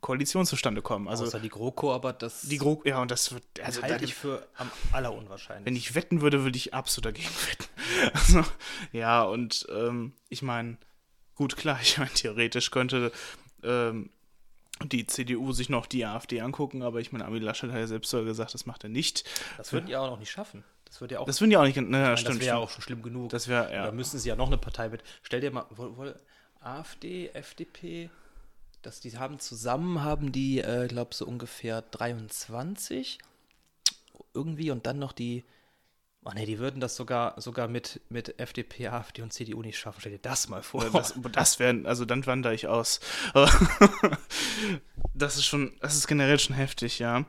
[0.00, 1.08] Koalition zustande kommen.
[1.08, 4.04] Also Außer die GroKo, aber das die Gro ja und das wird also halte da,
[4.04, 5.66] ich für am allerunwahrscheinlichsten.
[5.66, 7.64] wenn ich wetten würde, würde ich absolut dagegen wetten.
[8.12, 8.44] Also,
[8.92, 10.76] ja, und ähm, ich meine,
[11.34, 13.10] gut, klar, ich meine, theoretisch könnte
[13.62, 14.10] ähm,
[14.84, 18.10] die CDU sich noch die AfD angucken, aber ich meine, Armin Laschet hat ja selbst
[18.10, 19.24] sogar gesagt, das macht er nicht.
[19.56, 20.62] das würden die auch noch nicht schaffen.
[20.84, 21.26] Das wird ja auch.
[21.26, 21.76] Das finde ich auch nicht.
[21.76, 23.30] Ne, meine, stimmt, das wäre ja auch schon schlimm genug.
[23.30, 23.86] Das wäre, ja.
[23.86, 25.02] Da müssen sie ja noch eine Partei mit.
[25.22, 26.16] Stell dir mal, wohl, wohl
[26.60, 28.10] AfD, FDP,
[28.82, 33.18] dass die haben zusammen haben die, äh, glaube so ungefähr 23
[34.34, 35.44] irgendwie und dann noch die.
[36.24, 40.00] Oh ne, die würden das sogar sogar mit, mit FDP, AfD und CDU nicht schaffen.
[40.00, 40.84] Stell dir das mal vor.
[40.90, 43.00] Das, das wäre, also dann wandere ich aus.
[45.14, 47.24] Das ist schon, das ist generell schon heftig, ja.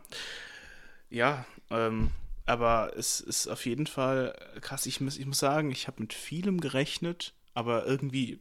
[1.09, 2.11] Ja, ähm,
[2.45, 4.85] aber es ist auf jeden Fall krass.
[4.85, 8.39] Ich muss, ich muss sagen, ich habe mit vielem gerechnet, aber irgendwie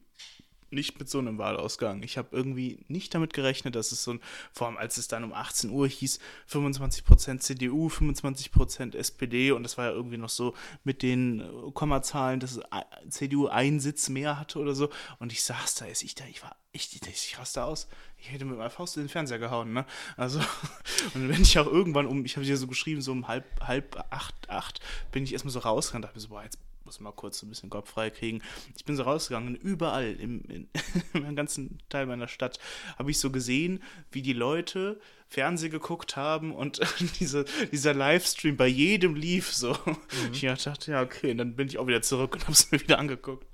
[0.70, 2.02] nicht mit so einem Wahlausgang.
[2.02, 4.20] Ich habe irgendwie nicht damit gerechnet, dass es so ein,
[4.52, 6.18] vor allem als es dann um 18 Uhr hieß,
[6.50, 10.54] 25% CDU, 25% SPD und das war ja irgendwie noch so
[10.84, 12.60] mit den äh, Kommazahlen, dass
[13.08, 16.56] CDU einen Sitz mehr hatte oder so und ich saß da, ich da, ich war
[16.72, 17.88] ich, ich, ich raste aus.
[18.18, 19.86] Ich hätte mit meiner Faust in den Fernseher gehauen, ne?
[20.16, 20.40] Also,
[21.14, 23.96] und bin ich auch irgendwann um, ich habe dir so geschrieben, so um halb, halb
[24.10, 27.42] acht, acht, bin ich erstmal so rausgegangen, dachte mir so, boah, jetzt muss mal kurz
[27.42, 28.40] ein bisschen Kopf frei kriegen.
[28.74, 30.68] Ich bin so rausgegangen, überall im, in,
[31.12, 32.58] im ganzen Teil meiner Stadt
[32.96, 34.98] habe ich so gesehen, wie die Leute
[35.28, 36.80] Fernsehen geguckt haben und
[37.20, 39.72] diese, dieser Livestream bei jedem lief so.
[39.84, 40.32] Mhm.
[40.32, 42.80] Ich dachte, ja, okay, und dann bin ich auch wieder zurück und habe es mir
[42.80, 43.46] wieder angeguckt.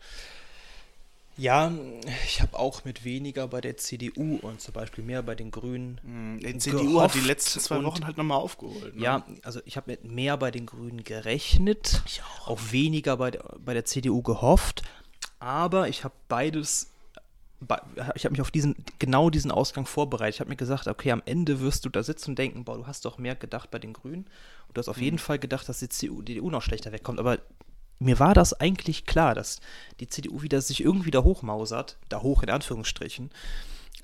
[1.37, 1.73] Ja,
[2.27, 6.01] ich habe auch mit weniger bei der CDU und zum Beispiel mehr bei den Grünen.
[6.03, 6.38] Mhm.
[6.38, 8.94] Die CDU hat die letzten zwei Wochen halt nochmal aufgeholt.
[8.94, 9.03] Ne?
[9.03, 12.49] Ja, also ich habe mit mehr bei den Grünen gerechnet, ich auch.
[12.49, 14.83] auch weniger bei der, bei der CDU gehofft,
[15.40, 16.90] aber ich habe beides,
[18.14, 20.37] ich habe mich auf diesen, genau diesen Ausgang vorbereitet.
[20.37, 22.87] Ich habe mir gesagt, okay, am Ende wirst du da sitzen und denken, boah, du
[22.87, 24.27] hast doch mehr gedacht bei den Grünen
[24.68, 25.03] und du hast auf mhm.
[25.03, 27.40] jeden Fall gedacht, dass die CDU noch schlechter wegkommt, aber
[27.98, 29.61] mir war das eigentlich klar, dass
[30.00, 33.30] die CDU wieder sich irgendwie da hochmausert, da hoch in Anführungsstrichen.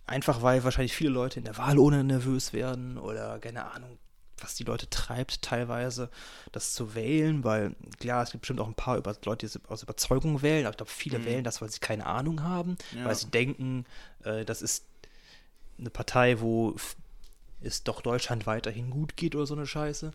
[0.06, 3.98] Einfach weil wahrscheinlich viele Leute in der Wahl ohne nervös werden oder keine Ahnung,
[4.42, 6.10] was die Leute treibt, teilweise
[6.52, 10.42] das zu wählen, weil klar, es gibt bestimmt auch ein paar Leute, die aus Überzeugung
[10.42, 11.24] wählen, aber ich glaube, viele mhm.
[11.26, 13.04] wählen das, weil sie keine Ahnung haben, ja.
[13.04, 13.84] weil sie denken,
[14.24, 14.86] äh, das ist
[15.78, 16.76] eine Partei, wo
[17.60, 20.12] es doch Deutschland weiterhin gut geht oder so eine Scheiße.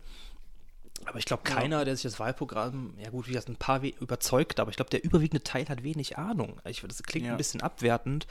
[1.04, 1.84] Aber ich glaube, keiner, ja.
[1.84, 5.04] der sich das Wahlprogramm, ja gut, wie das ein paar überzeugt, aber ich glaube, der
[5.04, 6.60] überwiegende Teil hat wenig Ahnung.
[6.64, 7.32] Ich, das klingt ja.
[7.32, 8.26] ein bisschen abwertend,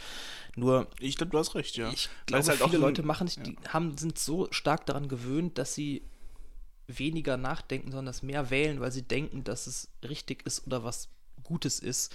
[0.56, 0.88] nur.
[1.00, 1.90] Ich glaube, du hast recht, ja.
[1.92, 3.44] Ich glaube, halt viele Leute machen sich, ja.
[3.44, 6.04] die haben, sind so stark daran gewöhnt, dass sie
[6.88, 11.10] weniger nachdenken, sondern das mehr wählen, weil sie denken, dass es richtig ist oder was
[11.44, 12.14] Gutes ist.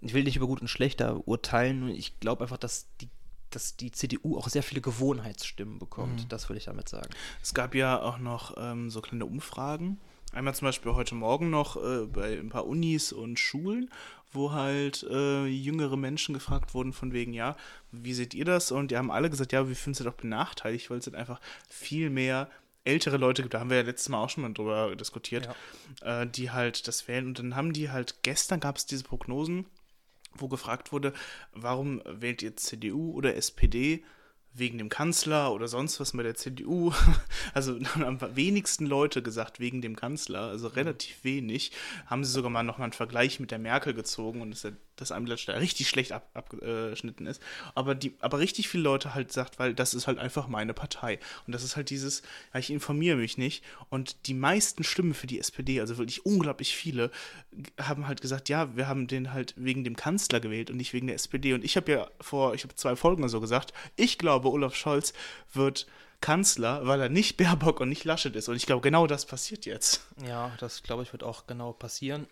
[0.00, 3.08] Ich will nicht über gut und schlechter urteilen, ich glaube einfach, dass die
[3.54, 6.24] dass die CDU auch sehr viele Gewohnheitsstimmen bekommt.
[6.24, 6.28] Mhm.
[6.28, 7.10] Das würde ich damit sagen.
[7.42, 9.98] Es gab ja auch noch ähm, so kleine Umfragen.
[10.32, 13.90] Einmal zum Beispiel heute Morgen noch äh, bei ein paar Unis und Schulen,
[14.32, 17.56] wo halt äh, jüngere Menschen gefragt wurden von wegen, ja,
[17.92, 18.72] wie seht ihr das?
[18.72, 21.40] Und die haben alle gesagt, ja, wir finden es doch benachteiligt, weil es halt einfach
[21.68, 22.50] viel mehr
[22.84, 25.48] ältere Leute gibt, da haben wir ja letztes Mal auch schon mal drüber diskutiert,
[26.02, 26.22] ja.
[26.22, 27.26] äh, die halt das wählen.
[27.26, 29.66] Und dann haben die halt, gestern gab es diese Prognosen,
[30.36, 31.12] wo gefragt wurde,
[31.52, 34.04] warum wählt ihr CDU oder SPD?
[34.54, 36.92] Wegen dem Kanzler oder sonst was bei der CDU.
[37.52, 41.72] Also haben am wenigsten Leute gesagt wegen dem Kanzler, also relativ wenig.
[42.06, 45.26] Haben sie sogar mal nochmal einen Vergleich mit der Merkel gezogen und das, das einem
[45.26, 47.40] richtig schlecht ab, abgeschnitten ist.
[47.74, 51.18] Aber, die, aber richtig viele Leute halt sagt, weil das ist halt einfach meine Partei.
[51.46, 53.62] Und das ist halt dieses, ja, ich informiere mich nicht.
[53.88, 57.10] Und die meisten Stimmen für die SPD, also wirklich unglaublich viele,
[57.80, 61.06] haben halt gesagt, ja, wir haben den halt wegen dem Kanzler gewählt und nicht wegen
[61.06, 61.52] der SPD.
[61.52, 65.12] Und ich habe ja vor, ich habe zwei Folgen so gesagt, ich glaube, Olaf Scholz
[65.52, 65.86] wird
[66.20, 68.48] Kanzler, weil er nicht Baerbock und nicht Laschet ist.
[68.48, 70.06] Und ich glaube, genau das passiert jetzt.
[70.26, 72.26] Ja, das glaube ich wird auch genau passieren.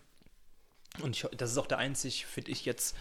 [1.01, 2.97] Und ich, das ist auch der einzig, finde ich jetzt,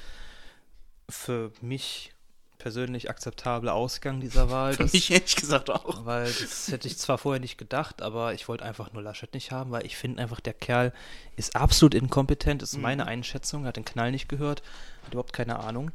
[1.09, 2.13] für mich
[2.57, 4.73] persönlich akzeptable Ausgang dieser Wahl.
[4.75, 6.05] Für mich ehrlich gesagt auch.
[6.05, 9.51] Weil das hätte ich zwar vorher nicht gedacht, aber ich wollte einfach nur Laschet nicht
[9.51, 10.93] haben, weil ich finde einfach, der Kerl
[11.35, 12.83] ist absolut inkompetent, ist mhm.
[12.83, 14.61] meine Einschätzung, hat den Knall nicht gehört,
[15.05, 15.89] hat überhaupt keine Ahnung.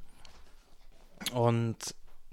[1.32, 1.76] Und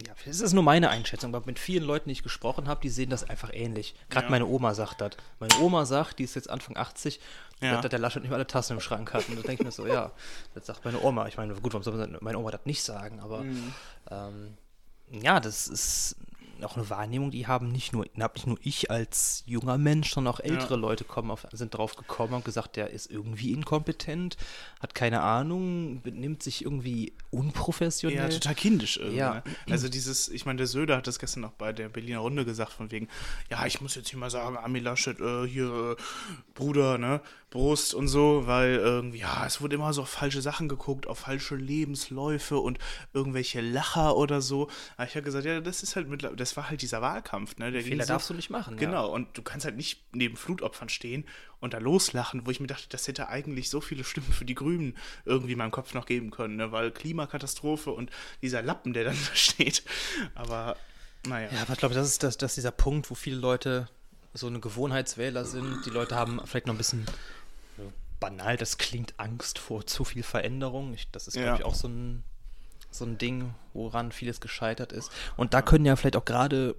[0.07, 2.89] ja, das ist nur meine Einschätzung, aber mit vielen Leuten, die ich gesprochen habe, die
[2.89, 3.95] sehen das einfach ähnlich.
[4.09, 4.31] Gerade ja.
[4.31, 5.11] meine Oma sagt das.
[5.39, 7.19] Meine Oma sagt, die ist jetzt Anfang 80,
[7.61, 7.81] ja.
[7.81, 9.27] dass der Laschet nicht mehr alle Tassen im Schrank hat.
[9.29, 10.11] Und da denke ich mir so, ja,
[10.53, 11.27] das sagt meine Oma.
[11.27, 13.19] Ich meine, gut, warum soll meine Oma das nicht sagen?
[13.19, 13.73] Aber mhm.
[14.11, 14.57] ähm,
[15.09, 16.15] ja, das ist
[16.65, 20.39] auch eine Wahrnehmung, die haben nicht nur, nicht nur ich als junger Mensch, sondern auch
[20.39, 20.79] ältere ja.
[20.79, 24.37] Leute kommen auf, sind drauf gekommen und gesagt, der ist irgendwie inkompetent,
[24.79, 28.17] hat keine Ahnung, benimmt sich irgendwie unprofessionell.
[28.17, 29.17] Ja, total kindisch irgendwie.
[29.17, 29.35] Ja.
[29.35, 29.43] Ne?
[29.69, 32.73] Also dieses, ich meine, der Söder hat das gestern noch bei der Berliner Runde gesagt,
[32.73, 33.07] von wegen,
[33.49, 36.01] ja, ich muss jetzt hier mal sagen, Ami Laschet, äh, hier, äh,
[36.53, 37.21] Bruder, ne,
[37.53, 41.19] Brust und so, weil irgendwie, ja, es wurde immer so auf falsche Sachen geguckt, auf
[41.19, 42.79] falsche Lebensläufe und
[43.13, 44.71] irgendwelche Lacher oder so.
[44.97, 47.71] Aber ich habe gesagt, ja, das ist halt mittlerweile, das war halt dieser Wahlkampf, ne?
[47.71, 48.75] Der Fehler so, darfst du nicht machen.
[48.77, 51.25] Genau, und du kannst halt nicht neben Flutopfern stehen
[51.59, 54.55] und da loslachen, wo ich mir dachte, das hätte eigentlich so viele Stimmen für die
[54.55, 56.71] Grünen irgendwie in meinem Kopf noch geben können, ne?
[56.71, 58.09] weil Klimakatastrophe und
[58.41, 59.83] dieser Lappen, der dann da steht.
[60.33, 60.75] Aber
[61.27, 61.49] naja.
[61.53, 63.89] Ja, aber ich glaube, das ist das, das ist dieser Punkt, wo viele Leute
[64.33, 65.85] so eine Gewohnheitswähler sind.
[65.85, 67.05] Die Leute haben vielleicht noch ein bisschen
[68.23, 70.93] banal, das klingt Angst vor zu viel Veränderung.
[70.93, 71.55] Ich, das ist, glaube Ja.
[71.55, 72.23] ich, auch so ein,
[72.91, 75.11] so ein Ding, woran vieles gescheitert ist.
[75.35, 76.75] Und da können ja vielleicht auch gerade,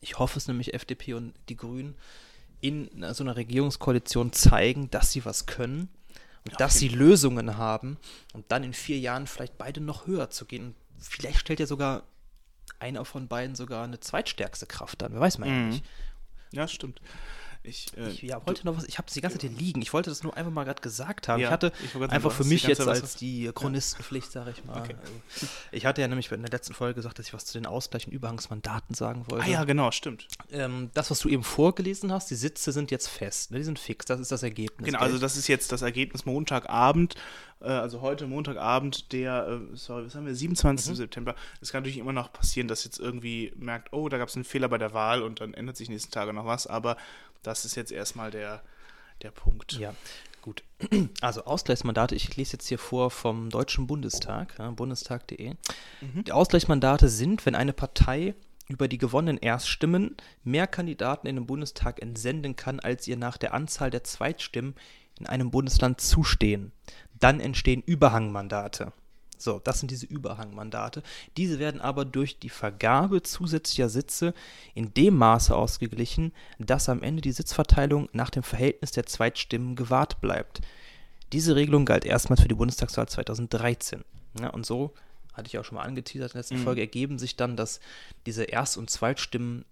[0.00, 1.94] ich hoffe es nämlich, FDP und die Grünen
[2.60, 5.88] in so einer Regierungskoalition zeigen, dass sie was können
[6.44, 7.96] und Ja, dass sie Lösungen haben
[8.34, 10.74] und dann in vier Jahren vielleicht beide noch höher zu gehen.
[10.94, 12.02] Und vielleicht stellt ja sogar
[12.78, 15.12] einer von beiden sogar eine zweitstärkste Kraft an.
[15.12, 15.68] Wer weiß man ja Mhm.
[15.68, 15.84] nicht.
[16.52, 17.00] Ja, stimmt.
[17.62, 19.82] Ich, äh, Ich ja, wollte noch was, ich habe das die ganze Zeit hier liegen.
[19.82, 21.40] Ich wollte das nur einfach mal gerade gesagt haben.
[21.40, 24.80] Ja, ich hatte ich einfach für mich jetzt als die Chronistenpflicht, sage ich mal.
[24.80, 24.96] Okay.
[25.00, 27.66] Also, ich hatte ja nämlich in der letzten Folge gesagt, dass ich was zu den
[27.66, 29.44] Ausgleich- und Überhangsmandaten sagen wollte.
[29.44, 30.26] ah ja, genau, stimmt.
[30.50, 33.58] ähm, das, was du eben vorgelesen hast, die Sitze sind jetzt fest, ne?
[33.58, 34.86] die sind fix, das ist das Ergebnis.
[34.86, 37.14] Genau, also das ist jetzt das Ergebnis Montagabend,
[37.60, 40.96] äh, also heute Montagabend, der, äh, sorry, was haben wir, 27.
[40.96, 41.34] September.
[41.60, 44.44] Es kann natürlich immer noch passieren, dass jetzt irgendwie merkt, oh, da gab es einen
[44.44, 46.96] Fehler bei der Wahl und dann ändert sich nächsten Tage noch was, aber
[47.42, 48.62] das ist jetzt erstmal der,
[49.22, 49.72] der Punkt.
[49.72, 49.94] Ja,
[50.42, 50.62] gut.
[51.20, 55.54] Also Ausgleichsmandate, ich lese jetzt hier vor vom Deutschen Bundestag, ja, bundestag.de.
[56.00, 58.34] Die Ausgleichsmandate sind, wenn eine Partei
[58.68, 63.52] über die gewonnenen Erststimmen mehr Kandidaten in den Bundestag entsenden kann, als ihr nach der
[63.52, 64.74] Anzahl der Zweitstimmen
[65.18, 66.72] in einem Bundesland zustehen.
[67.18, 68.92] Dann entstehen Überhangmandate.
[69.42, 71.02] So, das sind diese Überhangmandate.
[71.36, 74.34] Diese werden aber durch die Vergabe zusätzlicher Sitze
[74.74, 80.20] in dem Maße ausgeglichen, dass am Ende die Sitzverteilung nach dem Verhältnis der Zweitstimmen gewahrt
[80.20, 80.60] bleibt.
[81.32, 84.04] Diese Regelung galt erstmals für die Bundestagswahl 2013.
[84.40, 84.92] Ja, und so,
[85.32, 86.64] hatte ich auch schon mal angeteasert in der letzten Mhm.
[86.64, 87.80] Folge, ergeben sich dann, dass
[88.26, 89.64] diese Erst- und Zweitstimmen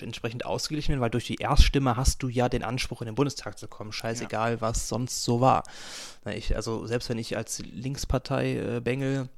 [0.00, 3.58] entsprechend ausgeglichen werden, weil durch die Erststimme hast du ja den Anspruch, in den Bundestag
[3.58, 5.64] zu kommen, scheißegal, was sonst so war.
[6.26, 9.28] Ich, also selbst wenn ich als Linkspartei äh, Bengel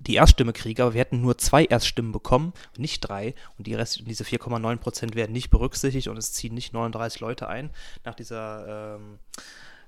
[0.00, 4.02] die Erststimme kriege, aber wir hätten nur zwei Erststimmen bekommen, nicht drei, und die Rest,
[4.06, 7.70] diese 4,9 Prozent werden nicht berücksichtigt und es ziehen nicht 39 Leute ein
[8.04, 9.18] nach dieser, ähm,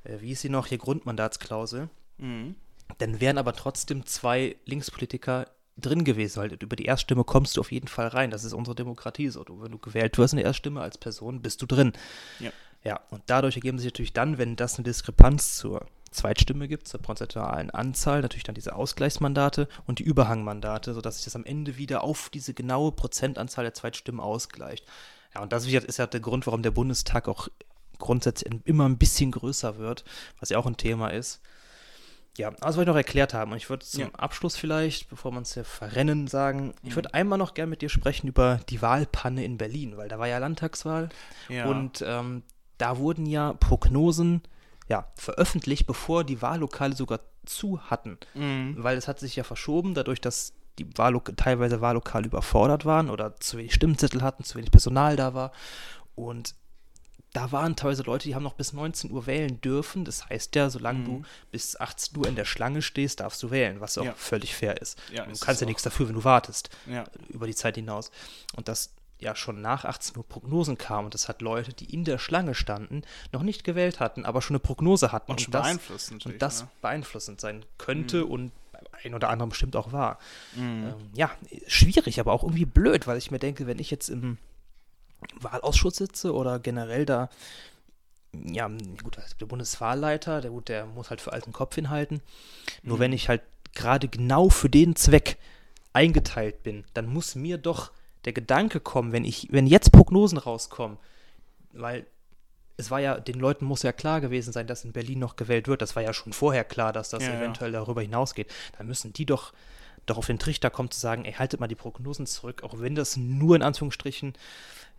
[0.04, 1.88] äh, wie ist sie noch, hier Grundmandatsklausel.
[2.18, 2.54] Mhm.
[2.98, 5.46] Dann wären aber trotzdem zwei Linkspolitiker
[5.76, 8.30] drin gewesen, weil über die Erststimme kommst du auf jeden Fall rein.
[8.30, 9.44] Das ist unsere Demokratie so.
[9.44, 11.92] Du, wenn du gewählt wirst in der Erststimme als Person, bist du drin.
[12.40, 12.50] Ja.
[12.84, 17.02] Ja, und dadurch ergeben sich natürlich dann, wenn das eine Diskrepanz zur Zweitstimme gibt, zur
[17.02, 22.04] prozentualen Anzahl, natürlich dann diese Ausgleichsmandate und die Überhangmandate, sodass sich das am Ende wieder
[22.04, 24.86] auf diese genaue Prozentanzahl der Zweitstimmen ausgleicht.
[25.34, 27.48] Ja, und das ist ja der Grund, warum der Bundestag auch
[27.98, 30.04] grundsätzlich immer ein bisschen größer wird,
[30.38, 31.40] was ja auch ein Thema ist.
[32.36, 33.52] Ja, also wollte ich noch erklärt haben.
[33.52, 34.10] Und ich würde zum Ja.
[34.16, 37.88] Abschluss vielleicht, bevor wir uns hier verrennen, sagen, ich würde einmal noch gern mit dir
[37.88, 41.08] sprechen über die Wahlpanne in Berlin, weil da war ja Landtagswahl
[41.48, 41.66] Ja.
[41.66, 42.42] und ähm,
[42.78, 44.42] da wurden ja Prognosen
[44.88, 48.18] ja, veröffentlicht, bevor die Wahllokale sogar zu hatten.
[48.34, 48.76] Mhm.
[48.78, 53.34] Weil es hat sich ja verschoben, dadurch, dass die Wahllok teilweise Wahllokale überfordert waren oder
[53.40, 55.52] zu wenig Stimmzettel hatten, zu wenig Personal da war.
[56.14, 56.54] Und
[57.36, 60.04] da waren teilweise Leute, die haben noch bis 19 Uhr wählen dürfen.
[60.04, 63.80] Das heißt ja, solange du bis 18 Uhr in der Schlange stehst, darfst du wählen,
[63.80, 64.14] was auch Ja.
[64.14, 64.98] völlig fair ist.
[65.12, 67.04] Ja, du es kannst ist ja nichts dafür, wenn du wartest Ja.
[67.28, 68.10] über die Zeit hinaus.
[68.56, 72.04] Und dass ja schon nach 18 Uhr Prognosen kamen und das hat Leute, die in
[72.04, 75.30] der Schlange standen, noch nicht gewählt hatten, aber schon eine Prognose hatten.
[75.32, 76.68] Und schon das, beeinflusst natürlich, Und das ne?
[76.82, 80.18] beeinflussend sein könnte und beim einen oder anderen bestimmt auch war.
[80.54, 80.62] Mhm.
[80.88, 81.30] Ähm, ja,
[81.66, 84.36] schwierig, aber auch irgendwie blöd, weil ich mir denke, wenn ich jetzt im
[85.40, 87.28] Wahlausschuss sitze oder generell da,
[88.32, 92.20] ja, gut, der Bundeswahlleiter, der, gut, der muss halt für alten Kopf hinhalten.
[92.82, 93.42] Nur wenn ich halt
[93.74, 95.38] gerade genau für den Zweck
[95.92, 97.90] eingeteilt bin, dann muss mir doch
[98.24, 100.98] der Gedanke kommen, wenn ich, wenn jetzt Prognosen rauskommen,
[101.72, 102.06] weil
[102.76, 105.66] es war ja, den Leuten muss ja klar gewesen sein, dass in Berlin noch gewählt
[105.68, 105.80] wird.
[105.80, 107.38] Das war ja schon vorher klar, dass das Ja, ja.
[107.38, 108.52] eventuell darüber hinausgeht.
[108.76, 109.54] Dann müssen die doch,
[110.04, 112.94] doch auf den Trichter kommen zu sagen, ey, haltet mal die Prognosen zurück, auch wenn
[112.94, 114.34] das nur in Anführungsstrichen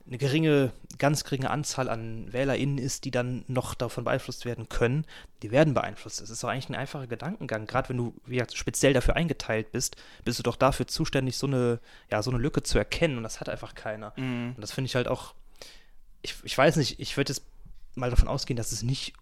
[0.07, 5.05] eine geringe, ganz geringe Anzahl an WählerInnen ist, die dann noch davon beeinflusst werden können,
[5.43, 6.21] die werden beeinflusst.
[6.21, 7.67] Das ist doch eigentlich ein einfacher Gedankengang.
[7.67, 11.47] Gerade wenn du wie gesagt, speziell dafür eingeteilt bist, bist du doch dafür zuständig, so
[11.47, 13.17] eine, ja, so eine Lücke zu erkennen.
[13.17, 14.13] Und das hat einfach keiner.
[14.15, 14.53] Mhm.
[14.55, 15.33] Und das finde ich halt auch,
[16.21, 17.43] ich, ich weiß nicht, ich würde jetzt
[17.95, 19.13] mal davon ausgehen, dass es nicht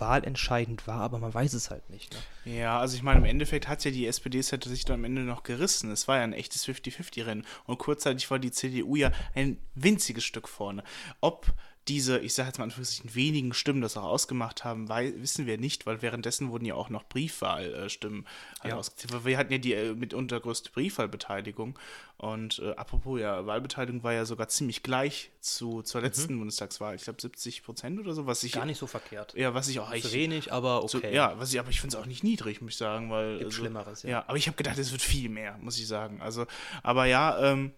[0.00, 2.14] wahlentscheidend war, aber man weiß es halt nicht.
[2.44, 2.56] Ne?
[2.60, 5.04] Ja, also ich meine, im Endeffekt hat ja die SPD es hätte sich dann am
[5.04, 5.90] Ende noch gerissen.
[5.90, 7.46] Es war ja ein echtes 50-50-Rennen.
[7.66, 10.84] Und kurzzeitig war die CDU ja ein winziges Stück vorne.
[11.20, 11.52] Ob
[11.88, 15.46] diese, ich sage jetzt mal in Anführungszeichen, wenigen Stimmen das auch ausgemacht haben, weil, wissen
[15.46, 18.26] wir nicht, weil währenddessen wurden ja auch noch Briefwahlstimmen
[18.62, 18.76] äh, Ja.
[18.76, 19.12] ausgezählt.
[19.12, 21.78] Weil wir hatten ja die äh, mitunter größte Briefwahlbeteiligung.
[22.16, 26.94] Und äh, apropos, ja, Wahlbeteiligung war ja sogar ziemlich gleich zu, zur letzten Bundestagswahl.
[26.94, 28.54] Ich glaube 70 Prozent oder so, was ich.
[28.54, 28.58] Mhm.
[28.60, 29.34] Gar nicht so verkehrt.
[29.34, 30.12] Ja, was ich auch Zu echt.
[30.12, 31.14] wenig, aber So, okay.
[31.14, 33.38] ja, was ich, aber ich finde es auch nicht niedrig, muss ich sagen, weil.
[33.40, 34.10] Gibt Schlimmeres, ja.
[34.10, 34.24] ja.
[34.26, 36.22] aber ich habe gedacht, es wird viel mehr, muss ich sagen.
[36.22, 36.46] Also,
[36.82, 37.72] aber ja, ähm,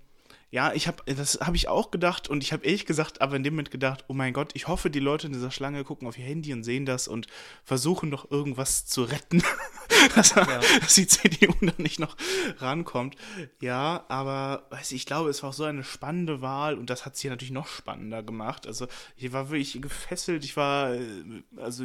[0.51, 3.43] ja, ich habe, das habe ich auch gedacht und ich habe ehrlich gesagt, aber in
[3.43, 6.17] dem Moment gedacht, oh mein Gott, ich hoffe, die Leute in dieser Schlange gucken auf
[6.19, 7.27] ihr Handy und sehen das und
[7.65, 9.43] versuchen doch irgendwas zu retten,
[10.15, 12.17] dass, dass die CDU dann nicht noch
[12.59, 13.17] rankommt.
[13.61, 17.05] Ja, aber weiß ich, ich glaube, es war auch so eine spannende Wahl und das
[17.05, 18.69] hat es hier natürlich noch spannender gemacht.
[18.69, 21.25] Also ich war wirklich gefesselt, ich war, äh,
[21.57, 21.85] also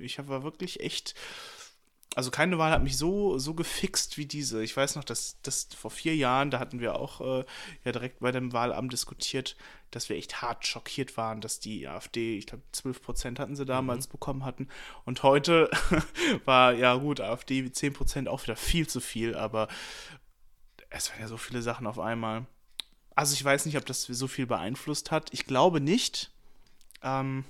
[0.00, 1.14] ich war wirklich echt
[2.14, 4.62] also keine Wahl hat mich so, so gefixt wie diese.
[4.62, 7.44] Ich weiß noch, dass, dass vor vier Jahren, da hatten wir auch äh,
[7.84, 9.56] ja direkt bei dem Wahlamt diskutiert,
[9.90, 13.64] dass wir echt hart schockiert waren, dass die AfD, ich glaube 12 Prozent hatten sie
[13.64, 14.68] damals bekommen hatten.
[15.04, 15.70] Und heute
[16.44, 19.68] war, ja gut, AfD 10 Prozent auch wieder viel zu viel, aber
[20.90, 22.46] es waren ja so viele Sachen auf einmal.
[23.14, 25.28] Also ich weiß nicht, ob das so viel beeinflusst hat.
[25.32, 26.30] Ich glaube nicht.
[27.02, 27.44] Ähm,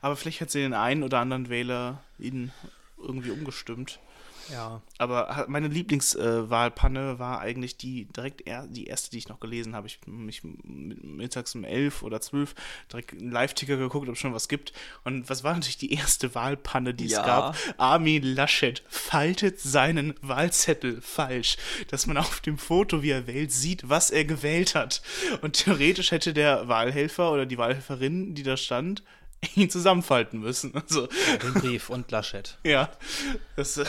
[0.00, 2.52] aber vielleicht hat sie den einen oder anderen Wähler ihn
[3.02, 3.98] irgendwie umgestimmt.
[4.52, 4.82] Ja.
[4.98, 9.86] Aber meine Lieblingswahlpanne war eigentlich die direkt er, die erste, die ich noch gelesen habe.
[9.86, 12.54] Ich habe mich mittags um elf oder zwölf
[12.92, 14.72] direkt einen Live-Ticker geguckt, ob es schon was gibt.
[15.04, 17.20] Und was war natürlich die erste Wahlpanne, die Ja.
[17.20, 17.56] es gab?
[17.78, 21.56] Armin Laschet faltet seinen Wahlzettel falsch,
[21.88, 25.02] dass man auf dem Foto, wie er wählt, sieht, was er gewählt hat.
[25.42, 29.02] Und theoretisch hätte der Wahlhelfer oder die Wahlhelferin, die da stand,
[29.56, 30.72] ihn zusammenfalten müssen.
[30.82, 31.08] Also,
[31.42, 32.58] Den Brief und Laschet.
[32.64, 32.90] ja,
[33.56, 33.84] das äh,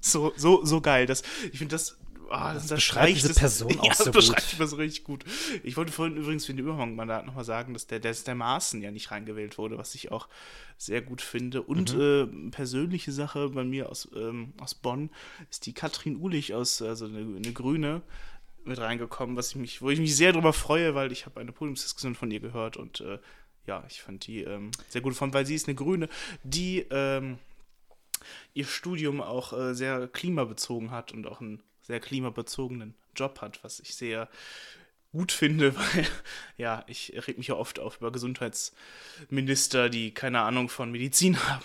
[0.00, 1.06] so, so, so geil.
[1.06, 1.96] Das, ich finde das.
[2.30, 4.34] ah, das, beschreibt diese Person auch ja, so das gut.
[4.34, 5.24] beschreibt das richtig gut.
[5.62, 8.90] Ich wollte vorhin übrigens für den Überhangmandat nochmal sagen, dass der, dass der Maaßen ja
[8.90, 10.28] nicht reingewählt wurde, was ich auch
[10.78, 11.62] sehr gut finde.
[11.62, 12.48] Und Mhm.
[12.48, 15.10] äh, persönliche Sache bei mir aus, ähm, aus Bonn
[15.50, 18.02] ist die Katrin Ulich aus, also eine, eine Grüne,
[18.64, 21.50] mit reingekommen, was ich mich, wo ich mich sehr darüber freue, weil ich habe eine
[21.52, 23.18] Podiumsdiskussion von ihr gehört und äh,
[23.66, 26.08] ja, ich fand die ähm, sehr gut weil sie ist eine Grüne,
[26.42, 27.38] die ähm,
[28.54, 33.80] ihr Studium auch äh, sehr klimabezogen hat und auch einen sehr klimabezogenen Job hat, was
[33.80, 34.28] ich sehr
[35.12, 36.06] gut finde, weil
[36.56, 41.64] ja, ich reg mich ja oft auf über Gesundheitsminister, die keine Ahnung von Medizin haben.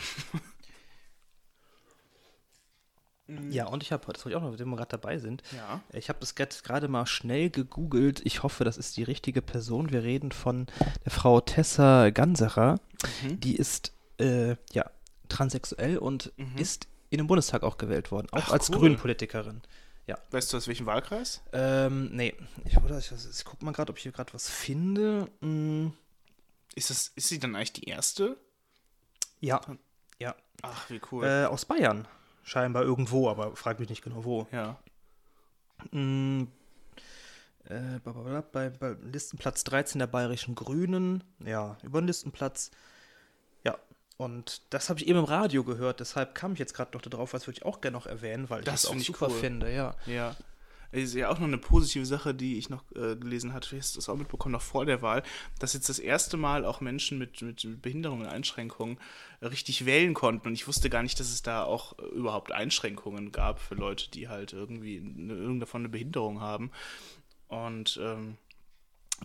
[3.50, 5.82] Ja, und ich habe, das wollte ich auch noch, wenn wir gerade dabei sind, Ja.
[5.92, 8.22] ich habe das gerade mal schnell gegoogelt.
[8.26, 9.92] Ich hoffe, das ist die richtige Person.
[9.92, 10.68] Wir reden von
[11.04, 12.80] der Frau Tessa Ganserer.
[13.24, 13.40] Mhm.
[13.42, 14.90] Die ist äh, ja
[15.30, 18.78] transsexuell und ist in den Bundestag auch gewählt worden, auch Ach, als cool.
[18.80, 19.62] Grünenpolitikerin.
[20.32, 21.42] Weißt du aus welchem Wahlkreis?
[21.52, 22.34] Ähm, nee,
[22.66, 25.30] ich, oder, ich, ich guck mal gerade, ob ich hier gerade was finde.
[25.42, 25.88] Mm,
[26.76, 28.38] Ist, das, ist sie dann eigentlich die erste?
[29.42, 29.60] ja,
[30.20, 30.34] ja.
[30.62, 31.26] Ach, wie cool.
[31.26, 32.08] Äh, aus Bayern.
[32.48, 34.48] Scheinbar irgendwo, aber frag mich nicht genau wo.
[34.54, 34.78] ja.
[35.92, 36.44] Mm,
[37.66, 41.24] äh, bei, bei Listenplatz 13 der Bayerischen Grünen.
[41.46, 42.72] Ja, über den Listenplatz.
[43.66, 43.78] Ja,
[44.16, 47.34] und das habe ich eben im Radio gehört, deshalb kam ich jetzt gerade noch darauf,
[47.34, 49.40] was würde ich auch gerne noch erwähnen, weil ich Das das auch super cool.
[49.40, 49.94] finde, ja.
[50.06, 50.36] Ja.
[50.92, 53.70] Ist ja auch noch eine positive Sache, die ich noch äh, gelesen hatte.
[53.70, 55.24] Du hast das auch mitbekommen, noch vor der Wahl,
[55.60, 59.00] dass jetzt das erste Mal auch Menschen mit, mit Behinderungen und Einschränkungen
[59.42, 60.48] äh, richtig wählen konnten.
[60.48, 64.10] Und ich wusste gar nicht, dass es da auch äh, überhaupt Einschränkungen gab für Leute,
[64.12, 66.72] die halt irgendwie eine, irgendeine eine Behinderung haben.
[67.48, 68.38] Und ähm,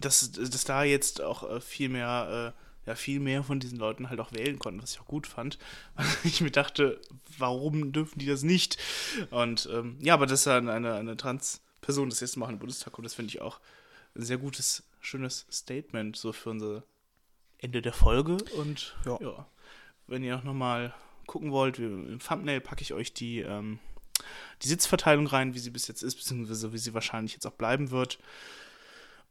[0.01, 4.11] dass, dass da jetzt auch äh, viel mehr, äh, ja, viel mehr von diesen Leuten
[4.11, 5.59] halt auch wählen konnten, was ich auch gut fand.
[5.95, 7.01] Weil ich mir dachte,
[7.39, 8.77] warum dürfen die das nicht?
[9.31, 12.93] Und ähm, ja, aber dass da eine, eine Trans-Person das erste Mal in den Bundestag
[12.93, 13.61] kommt, das finde ich auch
[14.15, 16.83] ein sehr gutes, schönes Statement so für unser
[17.59, 18.39] Ende der Folge.
[18.57, 19.47] Und ja, Ja.
[20.09, 20.93] wenn ihr auch nochmal
[21.27, 23.79] gucken wollt, wir, im Thumbnail packe ich euch die, ähm,
[24.63, 27.91] die Sitzverteilung rein, wie sie bis jetzt ist, beziehungsweise wie sie wahrscheinlich jetzt auch bleiben
[27.91, 28.19] wird.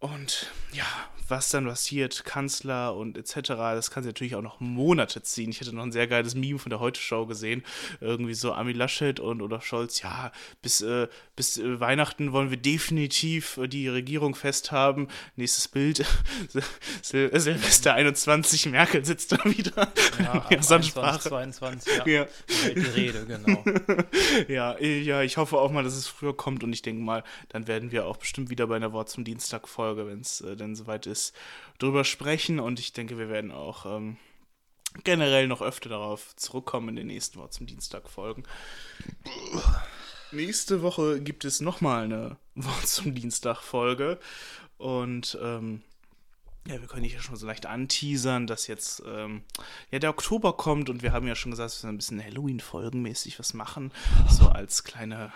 [0.02, 0.86] Und ja,
[1.32, 5.50] was dann passiert, Kanzler und etc., das kann sich natürlich auch noch Monate ziehen.
[5.52, 7.64] Ich hatte noch ein sehr geiles Meme von der Heute-Show gesehen.
[8.02, 12.58] Irgendwie so Ami Laschet und Olaf Scholz, ja, bis, äh, bis äh, Weihnachten wollen wir
[12.58, 15.08] definitiv äh, die Regierung festhaben.
[15.36, 16.04] Nächstes Bild,
[17.06, 19.92] Sil Silvester 21, Merkel sitzt da wieder.
[20.20, 21.30] Ja, Ja, ab Sondersprache.
[21.30, 22.06] 22, ja.
[22.08, 22.28] Ja.
[22.76, 23.64] Die Rede, genau.
[24.48, 27.68] Ja, ja, ich hoffe auch mal, dass es früher kommt und ich denke mal, dann
[27.68, 29.24] werden wir auch bestimmt wieder bei einer Wort zum
[29.92, 31.36] Dienstag-Folge, wenn es äh, denn soweit ist,
[31.80, 32.60] drüber sprechen.
[32.60, 34.18] Und ich denke, wir werden auch ähm,
[35.04, 38.44] generell noch öfter darauf zurückkommen in den nächsten Wort zum Dienstag-Folgen.
[40.32, 44.20] Nächste Woche gibt es nochmal eine Wort zum Dienstag-Folge
[44.78, 45.82] und ähm,
[46.68, 49.42] ja, wir können hier schon so leicht anteasern, dass jetzt ähm,
[49.90, 50.92] ja der Oktober kommt.
[50.92, 53.92] Und wir haben ja schon gesagt, dass wir ein bisschen Halloween-folgenmäßig was machen,
[54.30, 55.34] so als kleine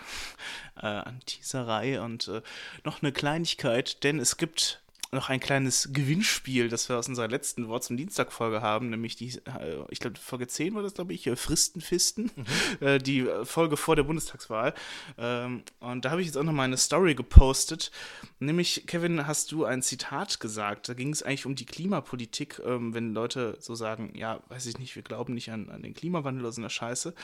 [0.80, 2.42] äh, Anteaserei und äh,
[2.84, 4.80] noch eine Kleinigkeit, denn es gibt
[5.12, 9.28] noch ein kleines Gewinnspiel, das wir aus unserer letzten Wort zum Dienstag-Folge haben, nämlich die,
[9.46, 12.44] äh, ich glaube, Folge 10 war das, glaube ich, äh, Fristenfisten, mhm.
[12.86, 14.74] äh, die Folge vor der Bundestagswahl.
[15.18, 17.90] Ähm, und da habe ich jetzt auch noch mal eine Story gepostet.
[18.38, 20.88] Nämlich, Kevin, hast du ein Zitat gesagt.
[20.88, 24.78] Da ging es eigentlich um die Klimapolitik, ähm, wenn Leute so sagen, ja, weiß ich
[24.78, 27.14] nicht, wir glauben nicht an, an den Klimawandel oder so eine Scheiße.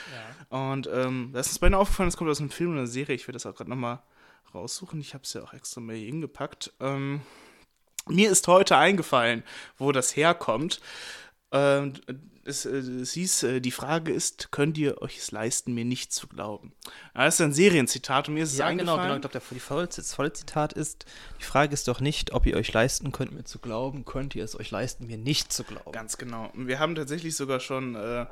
[0.51, 0.71] Ja.
[0.71, 3.15] Und ähm, das ist uns beinahe aufgefallen, das kommt aus einem Film oder einer Serie.
[3.15, 4.03] Ich werde das auch gerade noch mal
[4.55, 5.01] raussuchen.
[5.01, 6.73] Ich habe es ja auch extra mal hier hingepackt.
[6.81, 7.21] Ähm,
[8.09, 9.43] mir ist heute eingefallen,
[9.79, 10.81] wo das herkommt.
[11.53, 11.95] Ähm,
[12.45, 16.13] es, äh, es, hieß, äh, die Frage ist, könnt ihr euch es leisten, mir nicht
[16.13, 16.73] zu glauben?
[17.15, 19.23] Das ist ein Serienzitat und mir ist es ja, genau, eingefallen.
[19.23, 19.43] genau.
[19.45, 21.05] Ich glaube, das Vollzitat ist,
[21.41, 24.45] die Frage ist doch nicht, ob ihr euch leisten könnt, mir zu glauben, könnt ihr
[24.45, 25.93] es euch leisten, mir nicht zu glauben.
[25.93, 26.51] Ganz genau.
[26.55, 28.27] Wir haben tatsächlich sogar schon äh,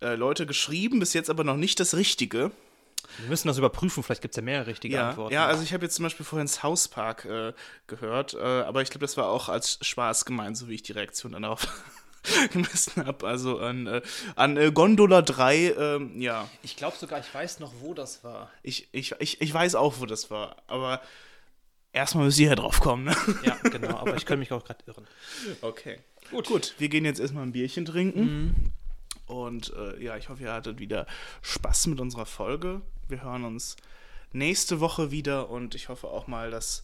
[0.00, 2.50] äh, Leute geschrieben, bis jetzt aber noch nicht das Richtige.
[3.18, 5.34] Wir müssen das überprüfen, vielleicht gibt es ja mehr richtige ja, Antworten.
[5.34, 7.52] Ja, also ich habe jetzt zum Beispiel vorhin South Park äh,
[7.86, 10.92] gehört, äh, aber ich glaube, das war auch als Spaß gemeint, so wie ich die
[10.92, 11.66] Reaktion dann darauf
[12.52, 13.26] gemessen habe.
[13.26, 14.02] Also an, äh,
[14.36, 16.48] an äh, Gondola 3, ähm, ja.
[16.62, 18.50] Ich glaube sogar, ich weiß noch, wo das war.
[18.62, 21.00] Ich, ich, ich, ich weiß auch, wo das war, aber
[21.92, 23.16] erstmal müssen Sie ja drauf kommen, ne?
[23.42, 25.06] Ja, genau, aber ich könnte mich auch gerade irren.
[25.60, 25.98] Okay.
[26.30, 26.46] Gut.
[26.46, 28.20] Gut, wir gehen jetzt erstmal ein Bierchen trinken.
[28.20, 28.72] Mhm.
[29.28, 31.06] Und äh, ja, ich hoffe, ihr hattet wieder
[31.42, 32.80] Spaß mit unserer Folge.
[33.08, 33.76] Wir hören uns
[34.32, 36.82] nächste Woche wieder und ich hoffe auch mal, dass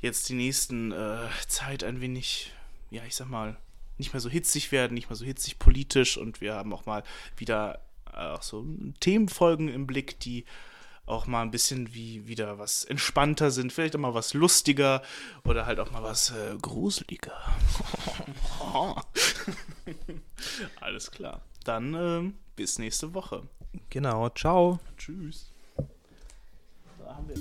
[0.00, 2.52] jetzt die nächsten äh, Zeit ein wenig,
[2.90, 3.56] ja, ich sag mal,
[3.98, 7.02] nicht mehr so hitzig werden, nicht mehr so hitzig politisch und wir haben auch mal
[7.36, 7.80] wieder
[8.12, 8.66] äh, auch so
[9.00, 10.44] Themenfolgen im Blick, die
[11.06, 15.02] auch mal ein bisschen wie wieder was entspannter sind, vielleicht auch mal was lustiger
[15.44, 17.32] oder halt auch mal was äh, gruseliger.
[20.80, 21.42] Alles klar.
[21.64, 23.42] Dann äh, bis nächste Woche.
[23.90, 24.78] Genau, ciao.
[24.96, 25.52] Tschüss.
[26.98, 27.36] Da haben wir.